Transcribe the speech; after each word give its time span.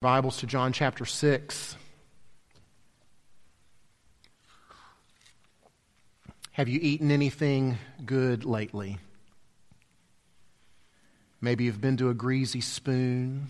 Bibles 0.00 0.36
to 0.36 0.46
John 0.46 0.72
chapter 0.72 1.04
6. 1.04 1.76
Have 6.52 6.68
you 6.68 6.78
eaten 6.80 7.10
anything 7.10 7.78
good 8.06 8.44
lately? 8.44 8.98
Maybe 11.40 11.64
you've 11.64 11.80
been 11.80 11.96
to 11.96 12.10
a 12.10 12.14
greasy 12.14 12.60
spoon 12.60 13.48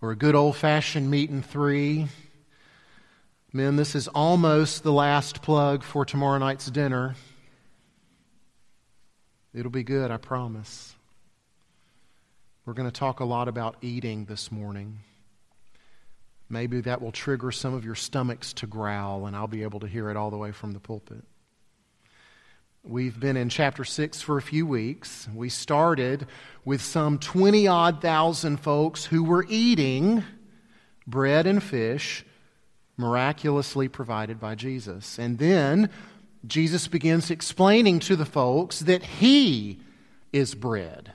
or 0.00 0.12
a 0.12 0.16
good 0.16 0.34
old 0.34 0.56
fashioned 0.56 1.10
meat 1.10 1.28
and 1.28 1.44
three. 1.44 2.08
Men, 3.52 3.76
this 3.76 3.94
is 3.94 4.08
almost 4.08 4.82
the 4.82 4.94
last 4.94 5.42
plug 5.42 5.82
for 5.82 6.06
tomorrow 6.06 6.38
night's 6.38 6.70
dinner. 6.70 7.16
It'll 9.52 9.70
be 9.70 9.82
good, 9.82 10.10
I 10.10 10.16
promise. 10.16 10.94
We're 12.64 12.74
going 12.74 12.88
to 12.88 12.96
talk 12.96 13.18
a 13.18 13.24
lot 13.24 13.48
about 13.48 13.74
eating 13.80 14.26
this 14.26 14.52
morning. 14.52 15.00
Maybe 16.48 16.80
that 16.82 17.02
will 17.02 17.10
trigger 17.10 17.50
some 17.50 17.74
of 17.74 17.84
your 17.84 17.96
stomachs 17.96 18.52
to 18.54 18.68
growl, 18.68 19.26
and 19.26 19.34
I'll 19.34 19.48
be 19.48 19.64
able 19.64 19.80
to 19.80 19.88
hear 19.88 20.10
it 20.10 20.16
all 20.16 20.30
the 20.30 20.36
way 20.36 20.52
from 20.52 20.70
the 20.70 20.78
pulpit. 20.78 21.24
We've 22.84 23.18
been 23.18 23.36
in 23.36 23.48
chapter 23.48 23.84
6 23.84 24.22
for 24.22 24.36
a 24.38 24.42
few 24.42 24.64
weeks. 24.64 25.28
We 25.34 25.48
started 25.48 26.28
with 26.64 26.80
some 26.80 27.18
20 27.18 27.66
odd 27.66 28.00
thousand 28.00 28.58
folks 28.58 29.06
who 29.06 29.24
were 29.24 29.44
eating 29.48 30.22
bread 31.04 31.48
and 31.48 31.60
fish 31.60 32.24
miraculously 32.96 33.88
provided 33.88 34.38
by 34.38 34.54
Jesus. 34.54 35.18
And 35.18 35.36
then 35.38 35.90
Jesus 36.46 36.86
begins 36.86 37.28
explaining 37.28 37.98
to 38.00 38.14
the 38.14 38.24
folks 38.24 38.80
that 38.80 39.02
He 39.02 39.80
is 40.32 40.54
bread 40.54 41.12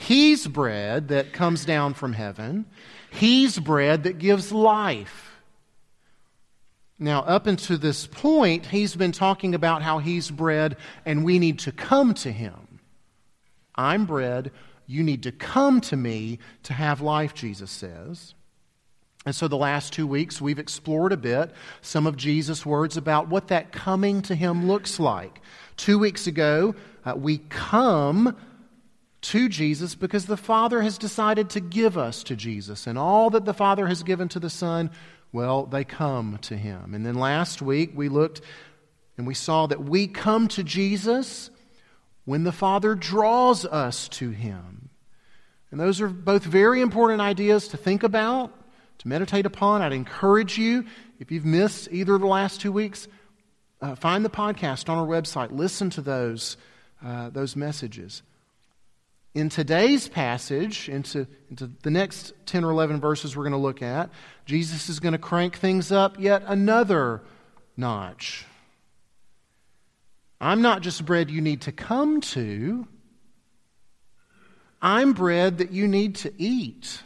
He's 0.00 0.46
bread 0.46 1.08
that 1.08 1.34
comes 1.34 1.66
down 1.66 1.92
from 1.92 2.14
heaven. 2.14 2.64
He's 3.10 3.58
bread 3.58 4.04
that 4.04 4.16
gives 4.18 4.50
life. 4.50 5.42
Now, 6.98 7.20
up 7.20 7.46
until 7.46 7.76
this 7.76 8.06
point, 8.06 8.64
he's 8.64 8.96
been 8.96 9.12
talking 9.12 9.54
about 9.54 9.82
how 9.82 9.98
he's 9.98 10.30
bread 10.30 10.78
and 11.04 11.22
we 11.22 11.38
need 11.38 11.58
to 11.60 11.72
come 11.72 12.14
to 12.14 12.32
him. 12.32 12.80
I'm 13.74 14.06
bread. 14.06 14.52
You 14.86 15.02
need 15.02 15.22
to 15.24 15.32
come 15.32 15.82
to 15.82 15.96
me 15.96 16.38
to 16.62 16.72
have 16.72 17.02
life, 17.02 17.34
Jesus 17.34 17.70
says. 17.70 18.32
And 19.26 19.34
so, 19.34 19.48
the 19.48 19.58
last 19.58 19.92
two 19.92 20.06
weeks, 20.06 20.40
we've 20.40 20.58
explored 20.58 21.12
a 21.12 21.18
bit 21.18 21.52
some 21.82 22.06
of 22.06 22.16
Jesus' 22.16 22.64
words 22.64 22.96
about 22.96 23.28
what 23.28 23.48
that 23.48 23.70
coming 23.70 24.22
to 24.22 24.34
him 24.34 24.66
looks 24.66 24.98
like. 24.98 25.42
Two 25.76 25.98
weeks 25.98 26.26
ago, 26.26 26.74
uh, 27.04 27.14
we 27.16 27.38
come 27.50 28.34
to 29.22 29.48
Jesus 29.48 29.94
because 29.94 30.26
the 30.26 30.36
Father 30.36 30.82
has 30.82 30.98
decided 30.98 31.50
to 31.50 31.60
give 31.60 31.98
us 31.98 32.22
to 32.24 32.36
Jesus. 32.36 32.86
And 32.86 32.98
all 32.98 33.30
that 33.30 33.44
the 33.44 33.54
Father 33.54 33.86
has 33.86 34.02
given 34.02 34.28
to 34.28 34.40
the 34.40 34.50
Son, 34.50 34.90
well, 35.32 35.66
they 35.66 35.84
come 35.84 36.38
to 36.42 36.56
Him. 36.56 36.94
And 36.94 37.04
then 37.04 37.14
last 37.14 37.60
week 37.60 37.92
we 37.94 38.08
looked 38.08 38.40
and 39.16 39.26
we 39.26 39.34
saw 39.34 39.66
that 39.66 39.84
we 39.84 40.06
come 40.06 40.48
to 40.48 40.62
Jesus 40.62 41.50
when 42.24 42.44
the 42.44 42.52
Father 42.52 42.94
draws 42.94 43.66
us 43.66 44.08
to 44.08 44.30
Him. 44.30 44.88
And 45.70 45.78
those 45.78 46.00
are 46.00 46.08
both 46.08 46.42
very 46.42 46.80
important 46.80 47.20
ideas 47.20 47.68
to 47.68 47.76
think 47.76 48.02
about, 48.02 48.52
to 48.98 49.08
meditate 49.08 49.46
upon. 49.46 49.82
I'd 49.82 49.92
encourage 49.92 50.58
you, 50.58 50.84
if 51.18 51.30
you've 51.30 51.44
missed 51.44 51.88
either 51.92 52.14
of 52.14 52.22
the 52.22 52.26
last 52.26 52.60
two 52.60 52.72
weeks, 52.72 53.06
uh, 53.80 53.94
find 53.94 54.24
the 54.24 54.30
podcast 54.30 54.88
on 54.88 54.98
our 54.98 55.06
website, 55.06 55.52
listen 55.52 55.90
to 55.90 56.00
those, 56.00 56.56
uh, 57.04 57.30
those 57.30 57.54
messages 57.56 58.22
in 59.34 59.48
today's 59.48 60.08
passage, 60.08 60.88
into, 60.88 61.26
into 61.48 61.70
the 61.82 61.90
next 61.90 62.32
10 62.46 62.64
or 62.64 62.70
11 62.70 63.00
verses 63.00 63.36
we're 63.36 63.44
going 63.44 63.52
to 63.52 63.58
look 63.58 63.82
at, 63.82 64.10
Jesus 64.44 64.88
is 64.88 64.98
going 64.98 65.12
to 65.12 65.18
crank 65.18 65.56
things 65.56 65.92
up 65.92 66.18
yet 66.18 66.42
another 66.46 67.22
notch. 67.76 68.44
I'm 70.40 70.62
not 70.62 70.82
just 70.82 71.04
bread 71.04 71.30
you 71.30 71.40
need 71.40 71.62
to 71.62 71.72
come 71.72 72.20
to, 72.22 72.88
I'm 74.82 75.12
bread 75.12 75.58
that 75.58 75.70
you 75.70 75.86
need 75.86 76.16
to 76.16 76.32
eat. 76.38 77.02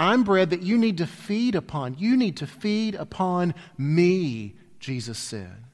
I'm 0.00 0.22
bread 0.24 0.50
that 0.50 0.62
you 0.62 0.78
need 0.78 0.98
to 0.98 1.06
feed 1.06 1.54
upon. 1.54 1.96
You 1.98 2.16
need 2.16 2.38
to 2.38 2.46
feed 2.46 2.94
upon 2.94 3.54
me, 3.76 4.56
Jesus 4.80 5.18
said. 5.18 5.64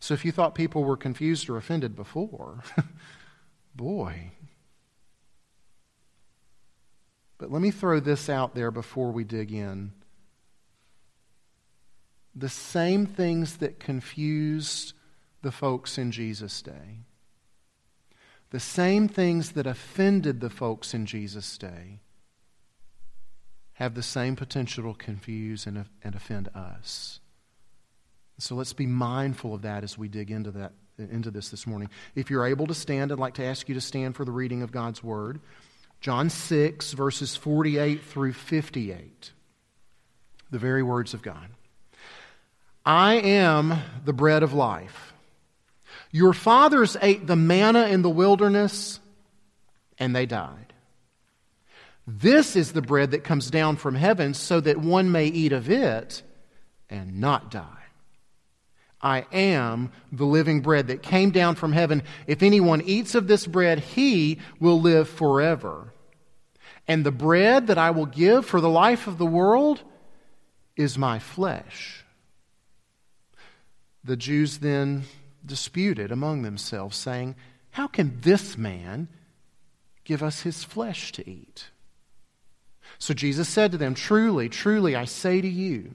So 0.00 0.14
if 0.14 0.24
you 0.24 0.32
thought 0.32 0.54
people 0.54 0.84
were 0.84 0.96
confused 0.96 1.48
or 1.48 1.56
offended 1.56 1.96
before, 1.96 2.62
boy. 3.74 4.32
But 7.38 7.52
let 7.52 7.62
me 7.62 7.70
throw 7.70 8.00
this 8.00 8.28
out 8.28 8.54
there 8.54 8.70
before 8.70 9.10
we 9.12 9.24
dig 9.24 9.52
in. 9.52 9.92
The 12.34 12.48
same 12.48 13.06
things 13.06 13.56
that 13.58 13.80
confused 13.80 14.92
the 15.42 15.52
folks 15.52 15.98
in 15.98 16.12
Jesus' 16.12 16.62
day, 16.62 17.04
the 18.50 18.60
same 18.60 19.08
things 19.08 19.52
that 19.52 19.66
offended 19.66 20.40
the 20.40 20.50
folks 20.50 20.94
in 20.94 21.06
Jesus' 21.06 21.58
day, 21.58 22.00
have 23.74 23.94
the 23.94 24.02
same 24.02 24.34
potential 24.34 24.92
to 24.92 24.98
confuse 24.98 25.66
and, 25.66 25.84
and 26.02 26.14
offend 26.14 26.48
us. 26.54 27.20
So 28.38 28.54
let's 28.54 28.72
be 28.72 28.86
mindful 28.86 29.54
of 29.54 29.62
that 29.62 29.84
as 29.84 29.98
we 29.98 30.08
dig 30.08 30.30
into 30.30 30.52
that 30.52 30.72
into 30.98 31.30
this 31.30 31.48
this 31.50 31.66
morning. 31.66 31.90
If 32.16 32.28
you're 32.28 32.46
able 32.46 32.66
to 32.66 32.74
stand, 32.74 33.12
I'd 33.12 33.18
like 33.18 33.34
to 33.34 33.44
ask 33.44 33.68
you 33.68 33.74
to 33.76 33.80
stand 33.80 34.16
for 34.16 34.24
the 34.24 34.32
reading 34.32 34.62
of 34.62 34.72
God's 34.72 35.02
word. 35.02 35.40
John 36.00 36.28
6 36.30 36.92
verses 36.92 37.36
48 37.36 38.02
through 38.02 38.32
58. 38.32 39.32
The 40.50 40.58
very 40.58 40.82
words 40.82 41.14
of 41.14 41.22
God. 41.22 41.48
I 42.84 43.14
am 43.14 43.78
the 44.04 44.12
bread 44.12 44.42
of 44.42 44.54
life. 44.54 45.12
Your 46.10 46.32
fathers 46.32 46.96
ate 47.02 47.26
the 47.26 47.36
manna 47.36 47.86
in 47.88 48.02
the 48.02 48.10
wilderness 48.10 48.98
and 49.98 50.16
they 50.16 50.26
died. 50.26 50.72
This 52.06 52.56
is 52.56 52.72
the 52.72 52.80
bread 52.80 53.10
that 53.10 53.24
comes 53.24 53.50
down 53.50 53.76
from 53.76 53.94
heaven 53.94 54.32
so 54.32 54.60
that 54.60 54.78
one 54.78 55.12
may 55.12 55.26
eat 55.26 55.52
of 55.52 55.68
it 55.68 56.22
and 56.88 57.20
not 57.20 57.50
die. 57.50 57.77
I 59.00 59.26
am 59.32 59.92
the 60.10 60.24
living 60.24 60.60
bread 60.60 60.88
that 60.88 61.02
came 61.02 61.30
down 61.30 61.54
from 61.54 61.72
heaven. 61.72 62.02
If 62.26 62.42
anyone 62.42 62.82
eats 62.82 63.14
of 63.14 63.28
this 63.28 63.46
bread, 63.46 63.78
he 63.78 64.38
will 64.58 64.80
live 64.80 65.08
forever. 65.08 65.92
And 66.88 67.04
the 67.04 67.12
bread 67.12 67.68
that 67.68 67.78
I 67.78 67.90
will 67.90 68.06
give 68.06 68.46
for 68.46 68.60
the 68.60 68.68
life 68.68 69.06
of 69.06 69.18
the 69.18 69.26
world 69.26 69.82
is 70.76 70.98
my 70.98 71.18
flesh. 71.18 72.04
The 74.02 74.16
Jews 74.16 74.58
then 74.58 75.04
disputed 75.44 76.10
among 76.10 76.42
themselves, 76.42 76.96
saying, 76.96 77.36
How 77.70 77.86
can 77.86 78.20
this 78.22 78.56
man 78.56 79.08
give 80.04 80.22
us 80.22 80.42
his 80.42 80.64
flesh 80.64 81.12
to 81.12 81.28
eat? 81.28 81.66
So 82.98 83.14
Jesus 83.14 83.48
said 83.48 83.72
to 83.72 83.78
them, 83.78 83.94
Truly, 83.94 84.48
truly, 84.48 84.96
I 84.96 85.04
say 85.04 85.40
to 85.40 85.48
you, 85.48 85.94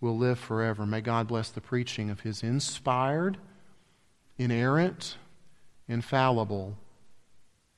will 0.00 0.16
live 0.16 0.38
forever. 0.38 0.86
May 0.86 1.00
God 1.00 1.26
bless 1.26 1.48
the 1.48 1.60
preaching 1.60 2.10
of 2.10 2.20
his 2.20 2.42
inspired, 2.42 3.38
inerrant, 4.38 5.16
infallible, 5.88 6.76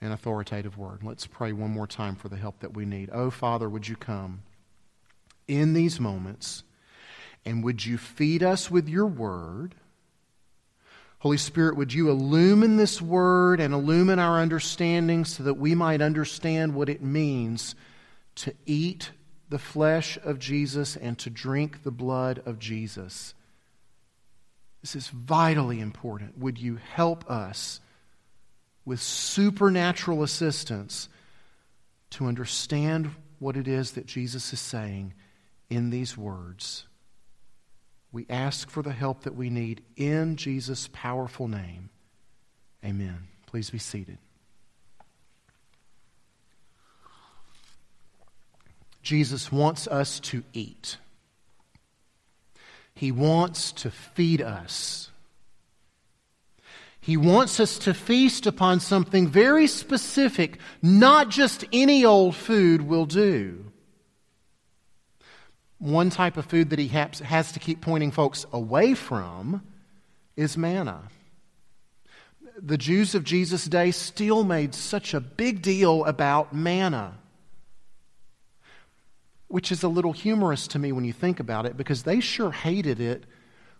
and 0.00 0.12
authoritative 0.12 0.76
word. 0.78 1.02
Let's 1.02 1.26
pray 1.26 1.52
one 1.52 1.70
more 1.70 1.86
time 1.86 2.16
for 2.16 2.28
the 2.28 2.36
help 2.36 2.60
that 2.60 2.74
we 2.74 2.84
need. 2.84 3.10
Oh, 3.12 3.30
Father, 3.30 3.68
would 3.68 3.88
you 3.88 3.96
come 3.96 4.42
in 5.46 5.74
these 5.74 5.98
moments 5.98 6.62
and 7.44 7.64
would 7.64 7.84
you 7.84 7.98
feed 7.98 8.42
us 8.42 8.70
with 8.70 8.88
your 8.88 9.06
word? 9.06 9.74
Holy 11.20 11.36
Spirit, 11.36 11.76
would 11.76 11.92
you 11.92 12.10
illumine 12.10 12.76
this 12.76 13.02
word 13.02 13.58
and 13.58 13.74
illumine 13.74 14.20
our 14.20 14.38
understanding 14.38 15.24
so 15.24 15.42
that 15.42 15.54
we 15.54 15.74
might 15.74 16.00
understand 16.00 16.74
what 16.74 16.88
it 16.88 17.02
means 17.02 17.74
to 18.36 18.54
eat 18.66 19.10
the 19.48 19.58
flesh 19.58 20.18
of 20.22 20.38
Jesus 20.38 20.96
and 20.96 21.18
to 21.18 21.30
drink 21.30 21.82
the 21.82 21.90
blood 21.90 22.42
of 22.44 22.58
Jesus? 22.58 23.34
This 24.80 24.94
is 24.94 25.08
vitally 25.08 25.80
important. 25.80 26.38
Would 26.38 26.58
you 26.58 26.76
help 26.76 27.28
us 27.30 27.80
with 28.84 29.00
supernatural 29.00 30.22
assistance 30.22 31.08
to 32.10 32.26
understand 32.26 33.10
what 33.38 33.56
it 33.56 33.68
is 33.68 33.92
that 33.92 34.06
Jesus 34.06 34.52
is 34.52 34.60
saying 34.60 35.14
in 35.68 35.90
these 35.90 36.16
words? 36.16 36.86
We 38.12 38.26
ask 38.30 38.70
for 38.70 38.82
the 38.82 38.92
help 38.92 39.24
that 39.24 39.34
we 39.34 39.50
need 39.50 39.82
in 39.96 40.36
Jesus' 40.36 40.88
powerful 40.92 41.48
name. 41.48 41.90
Amen. 42.84 43.28
Please 43.46 43.70
be 43.70 43.78
seated. 43.78 44.18
Jesus 49.02 49.50
wants 49.50 49.86
us 49.86 50.20
to 50.20 50.42
eat. 50.52 50.98
He 52.94 53.12
wants 53.12 53.72
to 53.72 53.90
feed 53.90 54.42
us. 54.42 55.10
He 57.00 57.16
wants 57.16 57.58
us 57.60 57.78
to 57.78 57.94
feast 57.94 58.46
upon 58.46 58.80
something 58.80 59.28
very 59.28 59.66
specific, 59.66 60.58
not 60.82 61.30
just 61.30 61.64
any 61.72 62.04
old 62.04 62.34
food 62.36 62.82
will 62.82 63.06
do. 63.06 63.64
One 65.78 66.10
type 66.10 66.36
of 66.36 66.44
food 66.44 66.70
that 66.70 66.78
he 66.78 66.88
has 66.88 67.52
to 67.52 67.60
keep 67.60 67.80
pointing 67.80 68.10
folks 68.10 68.44
away 68.52 68.94
from 68.94 69.62
is 70.36 70.58
manna. 70.58 71.04
The 72.60 72.76
Jews 72.76 73.14
of 73.14 73.22
Jesus' 73.22 73.66
day 73.66 73.92
still 73.92 74.42
made 74.42 74.74
such 74.74 75.14
a 75.14 75.20
big 75.20 75.62
deal 75.62 76.04
about 76.04 76.52
manna, 76.52 77.14
which 79.48 79.72
is 79.72 79.82
a 79.82 79.88
little 79.88 80.12
humorous 80.12 80.66
to 80.68 80.78
me 80.78 80.92
when 80.92 81.04
you 81.04 81.12
think 81.12 81.40
about 81.40 81.66
it 81.66 81.76
because 81.76 82.04
they 82.04 82.20
sure 82.20 82.52
hated 82.52 83.00
it 83.00 83.24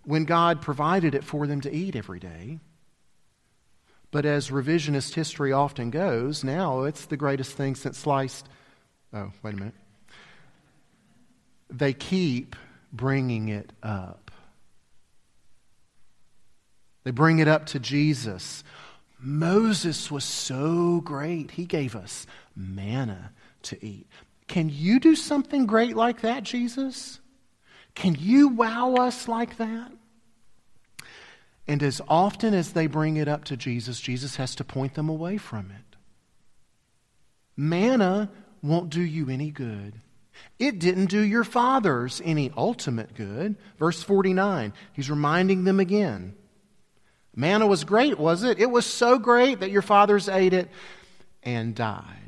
when 0.05 0.25
God 0.25 0.61
provided 0.61 1.15
it 1.15 1.25
for 1.25 1.47
them 1.47 1.61
to 1.61 1.75
eat 1.75 1.95
every 1.95 2.19
day. 2.19 2.59
But 4.11 4.25
as 4.25 4.51
revisionist 4.51 5.15
history 5.15 5.53
often 5.53 5.91
goes, 5.91 6.43
now 6.43 6.83
it's 6.83 7.05
the 7.07 7.17
greatest 7.17 7.53
thing 7.53 7.75
since 7.75 7.99
sliced. 7.99 8.49
Oh, 9.13 9.33
wait 9.43 9.55
a 9.55 9.57
minute 9.57 9.75
they 11.71 11.93
keep 11.93 12.57
bringing 12.93 13.49
it 13.49 13.73
up. 13.83 14.31
They 17.05 17.11
bring 17.11 17.39
it 17.39 17.49
up 17.49 17.67
to 17.67 17.81
Jesus. 17.81 18.65
Moses 19.21 20.11
was 20.11 20.25
so 20.25 21.01
great, 21.01 21.53
he 21.53 21.65
gave 21.65 21.97
us 21.97 22.27
manna 22.55 23.33
to 23.63 23.85
eat. 23.85 24.07
Can 24.49 24.71
you 24.71 24.99
do 24.99 25.15
something 25.15 25.67
great 25.67 25.95
like 25.95 26.23
that, 26.23 26.43
Jesus? 26.43 27.21
Can 27.95 28.17
you 28.19 28.49
wow 28.49 28.95
us 28.95 29.29
like 29.29 29.59
that? 29.59 29.93
And 31.67 31.83
as 31.83 32.01
often 32.09 32.55
as 32.55 32.73
they 32.73 32.87
bring 32.87 33.19
it 33.19 33.29
up 33.29 33.45
to 33.45 33.57
Jesus, 33.57 34.01
Jesus 34.01 34.37
has 34.37 34.55
to 34.55 34.65
point 34.65 34.95
them 34.95 35.11
away 35.11 35.37
from 35.37 35.71
it. 35.71 35.97
Manna 37.57 38.31
won't 38.63 38.89
do 38.89 39.03
you 39.03 39.29
any 39.29 39.51
good. 39.51 40.01
It 40.59 40.79
didn't 40.79 41.07
do 41.07 41.21
your 41.21 41.45
fathers 41.45 42.23
any 42.25 42.51
ultimate 42.57 43.15
good. 43.15 43.57
Verse 43.79 44.03
49, 44.03 44.73
he's 44.93 45.11
reminding 45.11 45.65
them 45.65 45.79
again. 45.79 46.35
Manna 47.35 47.67
was 47.67 47.85
great, 47.85 48.19
was 48.19 48.45
it? 48.45 48.59
It 48.59 48.71
was 48.71 48.87
so 48.87 49.19
great 49.19 49.61
that 49.61 49.71
your 49.71 49.83
fathers 49.83 50.29
ate 50.29 50.55
it 50.55 50.71
and 51.43 51.75
died. 51.75 52.28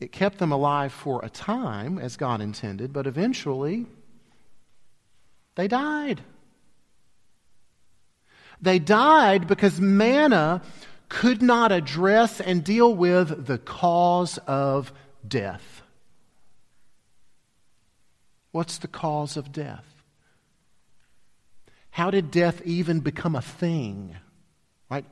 It 0.00 0.12
kept 0.12 0.38
them 0.38 0.50
alive 0.50 0.92
for 0.92 1.22
a 1.22 1.28
time, 1.28 1.98
as 1.98 2.16
God 2.16 2.40
intended, 2.40 2.92
but 2.92 3.06
eventually 3.06 3.86
they 5.56 5.68
died. 5.68 6.22
They 8.62 8.78
died 8.78 9.46
because 9.46 9.78
manna 9.78 10.62
could 11.10 11.42
not 11.42 11.70
address 11.70 12.40
and 12.40 12.64
deal 12.64 12.94
with 12.94 13.46
the 13.46 13.58
cause 13.58 14.38
of 14.46 14.92
death. 15.26 15.82
What's 18.52 18.78
the 18.78 18.88
cause 18.88 19.36
of 19.36 19.52
death? 19.52 19.84
How 21.90 22.10
did 22.10 22.30
death 22.30 22.62
even 22.64 23.00
become 23.00 23.36
a 23.36 23.42
thing? 23.42 24.16
Right? 24.90 25.04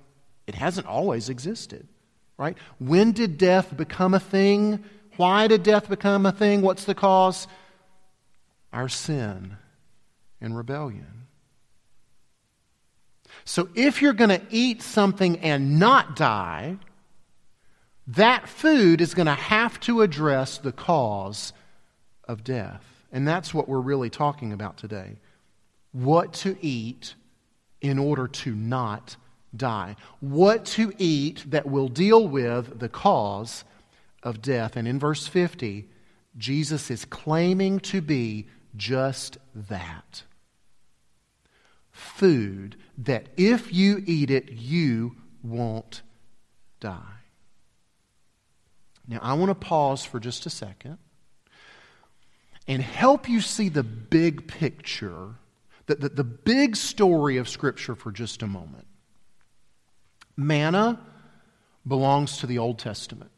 It 0.46 0.54
hasn't 0.54 0.86
always 0.86 1.28
existed. 1.28 1.88
Right? 2.38 2.56
When 2.78 3.12
did 3.12 3.36
death 3.36 3.76
become 3.76 4.14
a 4.14 4.20
thing? 4.20 4.84
Why 5.16 5.48
did 5.48 5.64
death 5.64 5.88
become 5.88 6.24
a 6.24 6.32
thing? 6.32 6.62
What's 6.62 6.84
the 6.84 6.94
cause? 6.94 7.48
Our 8.72 8.88
sin 8.88 9.56
and 10.40 10.56
rebellion. 10.56 11.26
So 13.44 13.68
if 13.74 14.00
you're 14.00 14.12
going 14.12 14.30
to 14.30 14.42
eat 14.50 14.82
something 14.82 15.38
and 15.40 15.78
not 15.78 16.16
die, 16.16 16.76
that 18.08 18.48
food 18.48 19.00
is 19.00 19.14
going 19.14 19.26
to 19.26 19.34
have 19.34 19.80
to 19.80 20.02
address 20.02 20.58
the 20.58 20.72
cause 20.72 21.52
of 22.24 22.44
death. 22.44 22.84
And 23.10 23.26
that's 23.26 23.52
what 23.52 23.68
we're 23.68 23.80
really 23.80 24.10
talking 24.10 24.52
about 24.52 24.76
today. 24.76 25.16
What 25.92 26.34
to 26.34 26.56
eat 26.60 27.14
in 27.80 27.98
order 27.98 28.28
to 28.28 28.54
not 28.54 29.16
die. 29.54 29.96
What 30.20 30.64
to 30.66 30.92
eat 30.98 31.44
that 31.50 31.66
will 31.66 31.88
deal 31.88 32.26
with 32.26 32.78
the 32.78 32.88
cause 32.88 33.64
of 34.22 34.42
death. 34.42 34.76
And 34.76 34.86
in 34.86 34.98
verse 34.98 35.26
50, 35.26 35.88
Jesus 36.36 36.90
is 36.90 37.04
claiming 37.04 37.80
to 37.80 38.00
be 38.00 38.48
just 38.76 39.38
that 39.54 40.22
food 41.90 42.76
that 42.98 43.28
if 43.36 43.72
you 43.72 44.02
eat 44.06 44.30
it, 44.30 44.52
you 44.52 45.16
won't 45.42 46.02
die. 46.80 47.02
Now, 49.06 49.20
I 49.22 49.34
want 49.34 49.50
to 49.50 49.54
pause 49.54 50.04
for 50.04 50.20
just 50.20 50.44
a 50.46 50.50
second 50.50 50.98
and 52.66 52.82
help 52.82 53.28
you 53.28 53.40
see 53.40 53.70
the 53.70 53.82
big 53.82 54.46
picture, 54.46 55.36
the, 55.86 55.94
the, 55.94 56.08
the 56.10 56.24
big 56.24 56.76
story 56.76 57.38
of 57.38 57.48
Scripture 57.48 57.94
for 57.94 58.12
just 58.12 58.42
a 58.42 58.46
moment. 58.46 58.87
Manna 60.38 61.00
belongs 61.84 62.38
to 62.38 62.46
the 62.46 62.58
Old 62.58 62.78
Testament. 62.78 63.32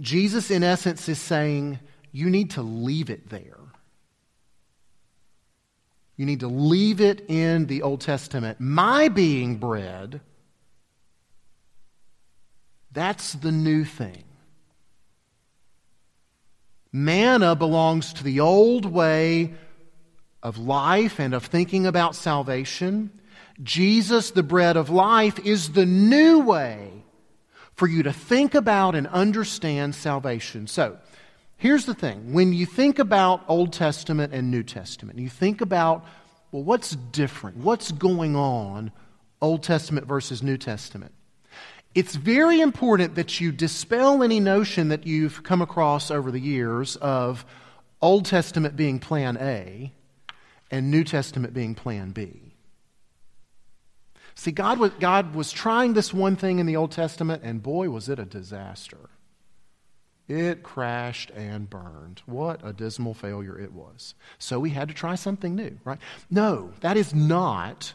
Jesus, 0.00 0.50
in 0.50 0.64
essence, 0.64 1.08
is 1.08 1.20
saying, 1.20 1.78
you 2.10 2.28
need 2.28 2.50
to 2.50 2.62
leave 2.62 3.10
it 3.10 3.30
there. 3.30 3.56
You 6.16 6.26
need 6.26 6.40
to 6.40 6.48
leave 6.48 7.00
it 7.00 7.30
in 7.30 7.66
the 7.66 7.82
Old 7.82 8.00
Testament. 8.00 8.58
My 8.60 9.08
being 9.08 9.56
bread, 9.56 10.20
that's 12.90 13.34
the 13.34 13.52
new 13.52 13.84
thing. 13.84 14.24
Manna 16.92 17.54
belongs 17.54 18.12
to 18.14 18.24
the 18.24 18.40
old 18.40 18.84
way 18.84 19.54
of 20.42 20.58
life 20.58 21.20
and 21.20 21.34
of 21.34 21.46
thinking 21.46 21.86
about 21.86 22.16
salvation. 22.16 23.19
Jesus, 23.62 24.30
the 24.30 24.42
bread 24.42 24.76
of 24.76 24.90
life, 24.90 25.38
is 25.40 25.72
the 25.72 25.86
new 25.86 26.40
way 26.40 27.04
for 27.74 27.86
you 27.86 28.02
to 28.02 28.12
think 28.12 28.54
about 28.54 28.94
and 28.94 29.06
understand 29.06 29.94
salvation. 29.94 30.66
So, 30.66 30.98
here's 31.56 31.86
the 31.86 31.94
thing 31.94 32.32
when 32.32 32.52
you 32.52 32.66
think 32.66 32.98
about 32.98 33.42
Old 33.48 33.72
Testament 33.72 34.32
and 34.32 34.50
New 34.50 34.62
Testament, 34.62 35.18
you 35.18 35.28
think 35.28 35.60
about, 35.60 36.04
well, 36.52 36.62
what's 36.62 36.90
different? 36.90 37.58
What's 37.58 37.92
going 37.92 38.36
on, 38.36 38.92
Old 39.40 39.62
Testament 39.62 40.06
versus 40.06 40.42
New 40.42 40.56
Testament? 40.56 41.12
It's 41.94 42.14
very 42.14 42.60
important 42.60 43.16
that 43.16 43.40
you 43.40 43.50
dispel 43.50 44.22
any 44.22 44.38
notion 44.38 44.88
that 44.88 45.06
you've 45.06 45.42
come 45.42 45.60
across 45.60 46.10
over 46.10 46.30
the 46.30 46.40
years 46.40 46.96
of 46.96 47.44
Old 48.00 48.26
Testament 48.26 48.76
being 48.76 49.00
plan 49.00 49.36
A 49.38 49.92
and 50.70 50.90
New 50.90 51.02
Testament 51.02 51.52
being 51.52 51.74
plan 51.74 52.10
B. 52.10 52.49
See, 54.40 54.52
God 54.52 54.78
was, 54.78 54.92
God 54.98 55.34
was 55.34 55.52
trying 55.52 55.92
this 55.92 56.14
one 56.14 56.34
thing 56.34 56.60
in 56.60 56.64
the 56.64 56.74
Old 56.74 56.92
Testament, 56.92 57.42
and 57.44 57.62
boy, 57.62 57.90
was 57.90 58.08
it 58.08 58.18
a 58.18 58.24
disaster. 58.24 59.10
It 60.28 60.62
crashed 60.62 61.30
and 61.32 61.68
burned. 61.68 62.22
What 62.24 62.62
a 62.64 62.72
dismal 62.72 63.12
failure 63.12 63.58
it 63.58 63.74
was. 63.74 64.14
So 64.38 64.58
we 64.58 64.70
had 64.70 64.88
to 64.88 64.94
try 64.94 65.14
something 65.14 65.54
new, 65.54 65.78
right? 65.84 65.98
No, 66.30 66.72
that 66.80 66.96
is 66.96 67.14
not 67.14 67.92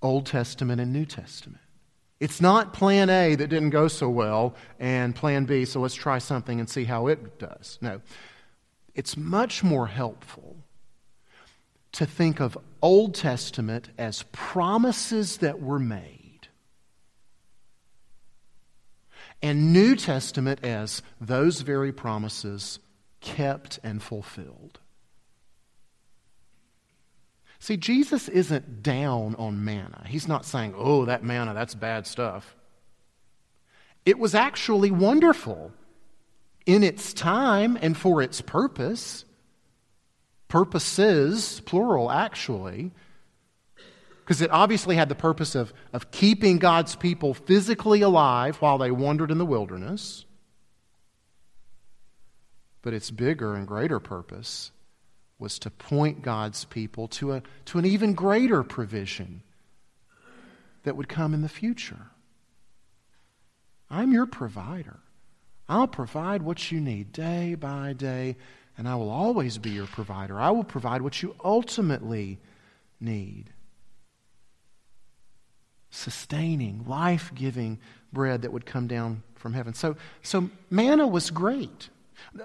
Old 0.00 0.24
Testament 0.24 0.80
and 0.80 0.94
New 0.94 1.04
Testament. 1.04 1.60
It's 2.18 2.40
not 2.40 2.72
plan 2.72 3.10
A 3.10 3.34
that 3.34 3.48
didn't 3.48 3.68
go 3.68 3.88
so 3.88 4.08
well 4.08 4.54
and 4.80 5.14
plan 5.14 5.44
B, 5.44 5.66
so 5.66 5.80
let's 5.80 5.92
try 5.92 6.16
something 6.16 6.58
and 6.58 6.70
see 6.70 6.84
how 6.84 7.08
it 7.08 7.38
does. 7.38 7.76
No. 7.82 8.00
It's 8.94 9.14
much 9.14 9.62
more 9.62 9.88
helpful 9.88 10.61
to 11.92 12.06
think 12.06 12.40
of 12.40 12.58
Old 12.80 13.14
Testament 13.14 13.90
as 13.98 14.24
promises 14.32 15.38
that 15.38 15.60
were 15.60 15.78
made, 15.78 16.48
and 19.42 19.72
New 19.72 19.96
Testament 19.96 20.64
as 20.64 21.02
those 21.20 21.60
very 21.60 21.92
promises 21.92 22.78
kept 23.20 23.78
and 23.82 24.02
fulfilled. 24.02 24.80
See, 27.58 27.76
Jesus 27.76 28.28
isn't 28.28 28.82
down 28.82 29.36
on 29.36 29.64
manna. 29.64 30.04
He's 30.08 30.26
not 30.26 30.44
saying, 30.44 30.74
oh, 30.76 31.04
that 31.04 31.22
manna, 31.22 31.54
that's 31.54 31.76
bad 31.76 32.08
stuff. 32.08 32.56
It 34.04 34.18
was 34.18 34.34
actually 34.34 34.90
wonderful 34.90 35.70
in 36.66 36.82
its 36.82 37.12
time 37.12 37.78
and 37.80 37.96
for 37.96 38.20
its 38.20 38.40
purpose. 38.40 39.24
Purposes, 40.52 41.62
plural, 41.64 42.10
actually. 42.10 42.90
Because 44.20 44.42
it 44.42 44.50
obviously 44.50 44.96
had 44.96 45.08
the 45.08 45.14
purpose 45.14 45.54
of, 45.54 45.72
of 45.94 46.10
keeping 46.10 46.58
God's 46.58 46.94
people 46.94 47.32
physically 47.32 48.02
alive 48.02 48.58
while 48.58 48.76
they 48.76 48.90
wandered 48.90 49.30
in 49.30 49.38
the 49.38 49.46
wilderness. 49.46 50.26
But 52.82 52.92
its 52.92 53.10
bigger 53.10 53.54
and 53.54 53.66
greater 53.66 53.98
purpose 53.98 54.72
was 55.38 55.58
to 55.60 55.70
point 55.70 56.20
God's 56.20 56.66
people 56.66 57.08
to, 57.08 57.32
a, 57.32 57.42
to 57.64 57.78
an 57.78 57.86
even 57.86 58.12
greater 58.12 58.62
provision 58.62 59.42
that 60.82 60.98
would 60.98 61.08
come 61.08 61.32
in 61.32 61.40
the 61.40 61.48
future. 61.48 62.08
I'm 63.88 64.12
your 64.12 64.26
provider. 64.26 65.00
I'll 65.66 65.88
provide 65.88 66.42
what 66.42 66.70
you 66.70 66.78
need 66.78 67.10
day 67.10 67.54
by 67.54 67.94
day, 67.94 68.36
and 68.78 68.88
I 68.88 68.94
will 68.96 69.10
always 69.10 69.58
be 69.58 69.70
your 69.70 69.86
provider. 69.86 70.40
I 70.40 70.50
will 70.50 70.64
provide 70.64 71.02
what 71.02 71.22
you 71.22 71.34
ultimately 71.44 72.38
need. 73.00 73.50
Sustaining, 75.90 76.84
life 76.86 77.32
giving 77.34 77.78
bread 78.12 78.42
that 78.42 78.52
would 78.52 78.66
come 78.66 78.86
down 78.86 79.22
from 79.34 79.52
heaven. 79.52 79.74
So, 79.74 79.96
so 80.22 80.48
manna 80.70 81.06
was 81.06 81.30
great. 81.30 81.90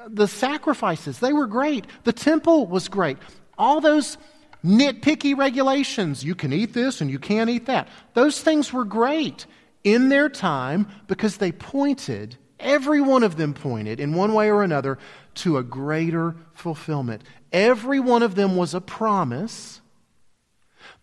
The 0.07 0.27
sacrifices, 0.27 1.19
they 1.19 1.33
were 1.33 1.47
great. 1.47 1.85
The 2.03 2.13
temple 2.13 2.65
was 2.65 2.89
great. 2.89 3.17
All 3.57 3.79
those 3.79 4.17
nitpicky 4.65 5.37
regulations, 5.37 6.23
you 6.23 6.35
can 6.35 6.51
eat 6.51 6.73
this 6.73 6.99
and 6.99 7.09
you 7.09 7.19
can't 7.19 7.49
eat 7.49 7.67
that, 7.67 7.87
those 8.13 8.41
things 8.41 8.73
were 8.73 8.85
great 8.85 9.45
in 9.83 10.09
their 10.09 10.29
time 10.29 10.87
because 11.07 11.37
they 11.37 11.51
pointed, 11.51 12.37
every 12.59 13.01
one 13.01 13.23
of 13.23 13.37
them 13.37 13.53
pointed 13.53 13.99
in 13.99 14.13
one 14.13 14.33
way 14.33 14.49
or 14.49 14.63
another 14.63 14.97
to 15.35 15.57
a 15.57 15.63
greater 15.63 16.35
fulfillment. 16.53 17.23
Every 17.51 17.99
one 17.99 18.23
of 18.23 18.35
them 18.35 18.55
was 18.55 18.73
a 18.73 18.81
promise 18.81 19.81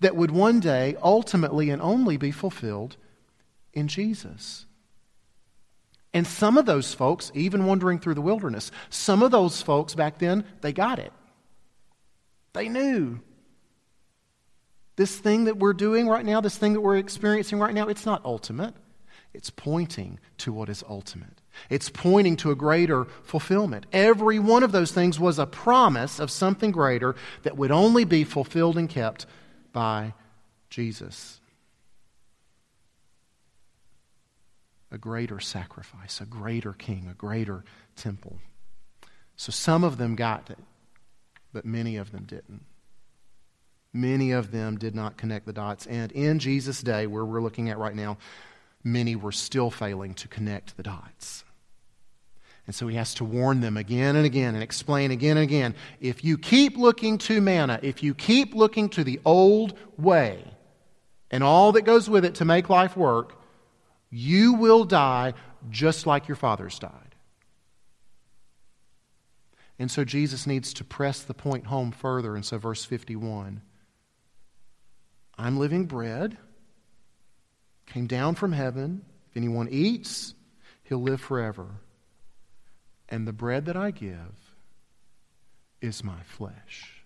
that 0.01 0.17
would 0.17 0.31
one 0.31 0.61
day 0.61 0.97
ultimately 1.03 1.71
and 1.71 1.81
only 1.81 2.17
be 2.17 2.31
fulfilled 2.31 2.97
in 3.73 3.89
Jesus. 3.89 4.67
And 6.13 6.27
some 6.27 6.57
of 6.57 6.67
those 6.67 6.95
folks, 6.95 7.33
even 7.35 7.67
wandering 7.67 7.99
through 7.99 8.15
the 8.15 8.21
wilderness, 8.21 8.71
some 8.89 9.23
of 9.23 9.33
those 9.33 9.63
folks 9.63 9.95
back 9.95 10.19
then, 10.19 10.45
they 10.61 10.73
got 10.73 10.99
it. 10.99 11.13
They 12.53 12.69
knew. 12.69 13.21
This 14.97 15.17
thing 15.17 15.45
that 15.45 15.59
we're 15.59 15.73
doing 15.73 16.09
right 16.09 16.25
now, 16.25 16.41
this 16.41 16.57
thing 16.57 16.75
that 16.75 16.81
we're 16.81 16.99
experiencing 16.99 17.59
right 17.59 17.75
now, 17.75 17.89
it's 17.89 18.07
not 18.07 18.25
ultimate. 18.25 18.75
It's 19.33 19.51
pointing 19.51 20.21
to 20.39 20.53
what 20.53 20.69
is 20.69 20.85
ultimate. 20.89 21.41
It's 21.71 21.89
pointing 21.89 22.37
to 22.39 22.51
a 22.51 22.55
greater 22.55 23.07
fulfillment. 23.23 23.87
Every 23.93 24.39
one 24.39 24.63
of 24.63 24.73
those 24.73 24.93
things 24.93 25.19
was 25.19 25.39
a 25.39 25.47
promise 25.47 26.19
of 26.19 26.31
something 26.31 26.71
greater 26.71 27.15
that 27.43 27.57
would 27.57 27.71
only 27.71 28.05
be 28.05 28.25
fulfilled 28.25 28.77
and 28.77 28.89
kept 28.89 29.27
by 29.73 30.15
Jesus. 30.71 31.41
a 34.95 34.99
greater 34.99 35.41
sacrifice, 35.41 36.21
a 36.21 36.25
greater 36.25 36.73
king, 36.73 37.09
a 37.11 37.15
greater 37.15 37.65
temple. 37.97 38.39
So 39.37 39.51
some 39.51 39.83
of 39.83 39.99
them 39.99 40.15
got 40.15 40.49
it, 40.49 40.59
but 41.53 41.65
many 41.65 41.97
of 41.97 42.13
them 42.13 42.25
didn't. 42.25 42.65
Many 43.93 44.31
of 44.31 44.53
them 44.53 44.79
did 44.79 44.95
not 44.95 45.17
connect 45.17 45.47
the 45.47 45.53
dots. 45.53 45.87
And 45.87 46.13
in 46.13 46.39
Jesus' 46.39 46.81
day, 46.81 47.09
where 47.09 47.25
we're 47.25 47.43
looking 47.43 47.69
at 47.71 47.79
right 47.79 47.95
now, 47.95 48.19
many 48.85 49.17
were 49.17 49.33
still 49.33 49.71
failing 49.71 50.15
to 50.15 50.29
connect 50.29 50.77
the 50.77 50.83
dots. 50.83 51.45
And 52.67 52.75
so 52.75 52.87
he 52.87 52.97
has 52.97 53.15
to 53.15 53.25
warn 53.25 53.61
them 53.61 53.77
again 53.77 54.17
and 54.17 54.25
again 54.25 54.55
and 54.55 54.63
explain 54.63 55.11
again 55.11 55.37
and 55.37 55.45
again 55.45 55.75
if 56.01 56.25
you 56.25 56.39
keep 56.39 56.77
looking 56.77 57.19
to 57.19 57.41
manna, 57.41 57.81
if 57.83 58.03
you 58.03 58.15
keep 58.15 58.55
looking 58.55 58.89
to 58.91 59.05
the 59.05 59.21
old 59.25 59.75
way 59.99 60.45
and 61.31 61.43
all 61.43 61.73
that 61.73 61.83
goes 61.83 62.09
with 62.09 62.25
it 62.25 62.37
to 62.37 62.45
make 62.45 62.71
life 62.71 62.97
work, 62.97 63.39
you 64.11 64.55
will 64.55 64.85
die 64.85 65.35
just 65.71 66.07
like 66.07 66.29
your 66.29 66.37
fathers 66.37 66.79
died. 66.79 67.05
And 69.79 69.91
so 69.91 70.05
Jesus 70.05 70.47
needs 70.47 70.73
to 70.75 70.85
press 70.85 71.23
the 71.23 71.35
point 71.35 71.67
home 71.67 71.91
further. 71.91 72.37
And 72.37 72.45
so, 72.45 72.59
verse 72.59 72.85
51 72.85 73.61
I'm 75.37 75.59
living 75.59 75.87
bread, 75.87 76.37
came 77.95 78.07
down 78.09 78.35
from 78.35 78.51
heaven. 78.51 79.05
If 79.31 79.37
anyone 79.37 79.69
eats, 79.71 80.35
he'll 80.83 81.01
live 81.01 81.21
forever. 81.21 81.67
And 83.09 83.27
the 83.27 83.33
bread 83.33 83.67
that 83.67 83.77
I 83.77 83.93
give 83.93 84.53
is 85.81 86.03
my 86.03 86.21
flesh. 86.25 87.05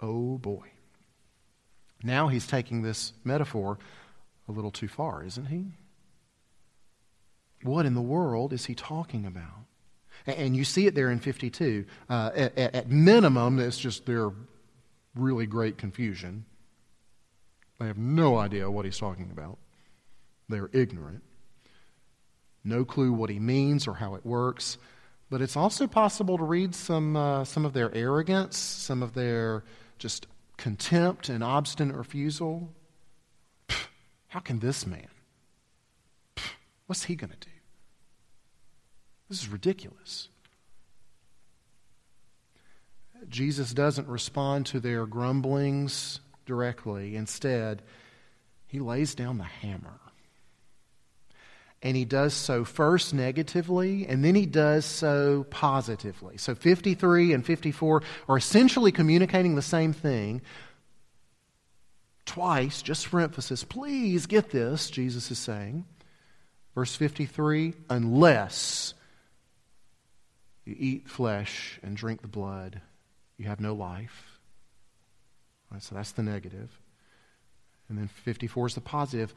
Oh 0.00 0.36
boy. 0.36 0.66
Now 2.02 2.28
he's 2.28 2.46
taking 2.46 2.82
this 2.82 3.14
metaphor 3.24 3.78
a 4.46 4.52
little 4.52 4.70
too 4.70 4.88
far, 4.88 5.24
isn't 5.24 5.46
he? 5.46 5.72
What 7.62 7.86
in 7.86 7.94
the 7.94 8.02
world 8.02 8.52
is 8.52 8.66
he 8.66 8.74
talking 8.74 9.24
about? 9.24 9.64
And 10.26 10.54
you 10.54 10.64
see 10.64 10.86
it 10.86 10.94
there 10.94 11.10
in 11.10 11.20
52. 11.20 11.86
Uh, 12.10 12.30
at, 12.36 12.58
at 12.58 12.90
minimum, 12.90 13.58
it's 13.58 13.78
just 13.78 14.04
their 14.04 14.30
really 15.14 15.46
great 15.46 15.78
confusion. 15.78 16.44
They 17.78 17.86
have 17.86 17.98
no 17.98 18.38
idea 18.38 18.70
what 18.70 18.84
he's 18.84 18.98
talking 18.98 19.30
about. 19.30 19.58
They're 20.48 20.70
ignorant. 20.72 21.22
No 22.64 22.84
clue 22.84 23.12
what 23.12 23.30
he 23.30 23.38
means 23.38 23.86
or 23.86 23.94
how 23.94 24.14
it 24.14 24.24
works. 24.24 24.78
But 25.28 25.42
it's 25.42 25.56
also 25.56 25.86
possible 25.86 26.38
to 26.38 26.44
read 26.44 26.74
some, 26.74 27.16
uh, 27.16 27.44
some 27.44 27.64
of 27.64 27.72
their 27.72 27.94
arrogance, 27.94 28.56
some 28.56 29.02
of 29.02 29.14
their 29.14 29.64
just 29.98 30.26
contempt 30.56 31.28
and 31.28 31.42
obstinate 31.42 31.96
refusal. 31.96 32.72
How 34.28 34.40
can 34.40 34.60
this 34.60 34.86
man? 34.86 35.08
What's 36.86 37.04
he 37.04 37.16
going 37.16 37.30
to 37.30 37.36
do? 37.36 37.50
This 39.28 39.42
is 39.42 39.48
ridiculous. 39.48 40.28
Jesus 43.28 43.72
doesn't 43.72 44.06
respond 44.06 44.66
to 44.66 44.78
their 44.78 45.06
grumblings 45.06 46.20
directly. 46.46 47.16
Instead, 47.16 47.82
he 48.66 48.80
lays 48.80 49.14
down 49.14 49.38
the 49.38 49.44
hammer. 49.44 50.00
And 51.82 51.96
he 51.96 52.04
does 52.04 52.32
so 52.32 52.64
first 52.64 53.12
negatively, 53.12 54.06
and 54.06 54.24
then 54.24 54.34
he 54.34 54.46
does 54.46 54.84
so 54.84 55.44
positively. 55.50 56.38
So 56.38 56.54
53 56.54 57.32
and 57.34 57.44
54 57.44 58.02
are 58.28 58.36
essentially 58.36 58.92
communicating 58.92 59.54
the 59.54 59.62
same 59.62 59.92
thing, 59.92 60.40
twice, 62.24 62.82
just 62.82 63.06
for 63.06 63.20
emphasis. 63.20 63.62
Please 63.62 64.26
get 64.26 64.50
this, 64.50 64.90
Jesus 64.90 65.30
is 65.30 65.38
saying. 65.38 65.84
Verse 66.74 66.94
53 66.94 67.72
unless 67.88 68.92
you 70.66 70.74
eat 70.78 71.08
flesh 71.08 71.78
and 71.82 71.96
drink 71.96 72.20
the 72.20 72.28
blood, 72.28 72.80
you 73.38 73.46
have 73.46 73.60
no 73.60 73.74
life. 73.74 74.35
Right, 75.70 75.82
so 75.82 75.94
that's 75.94 76.12
the 76.12 76.22
negative. 76.22 76.70
And 77.88 77.98
then 77.98 78.08
54 78.08 78.68
is 78.68 78.74
the 78.74 78.80
positive. 78.80 79.34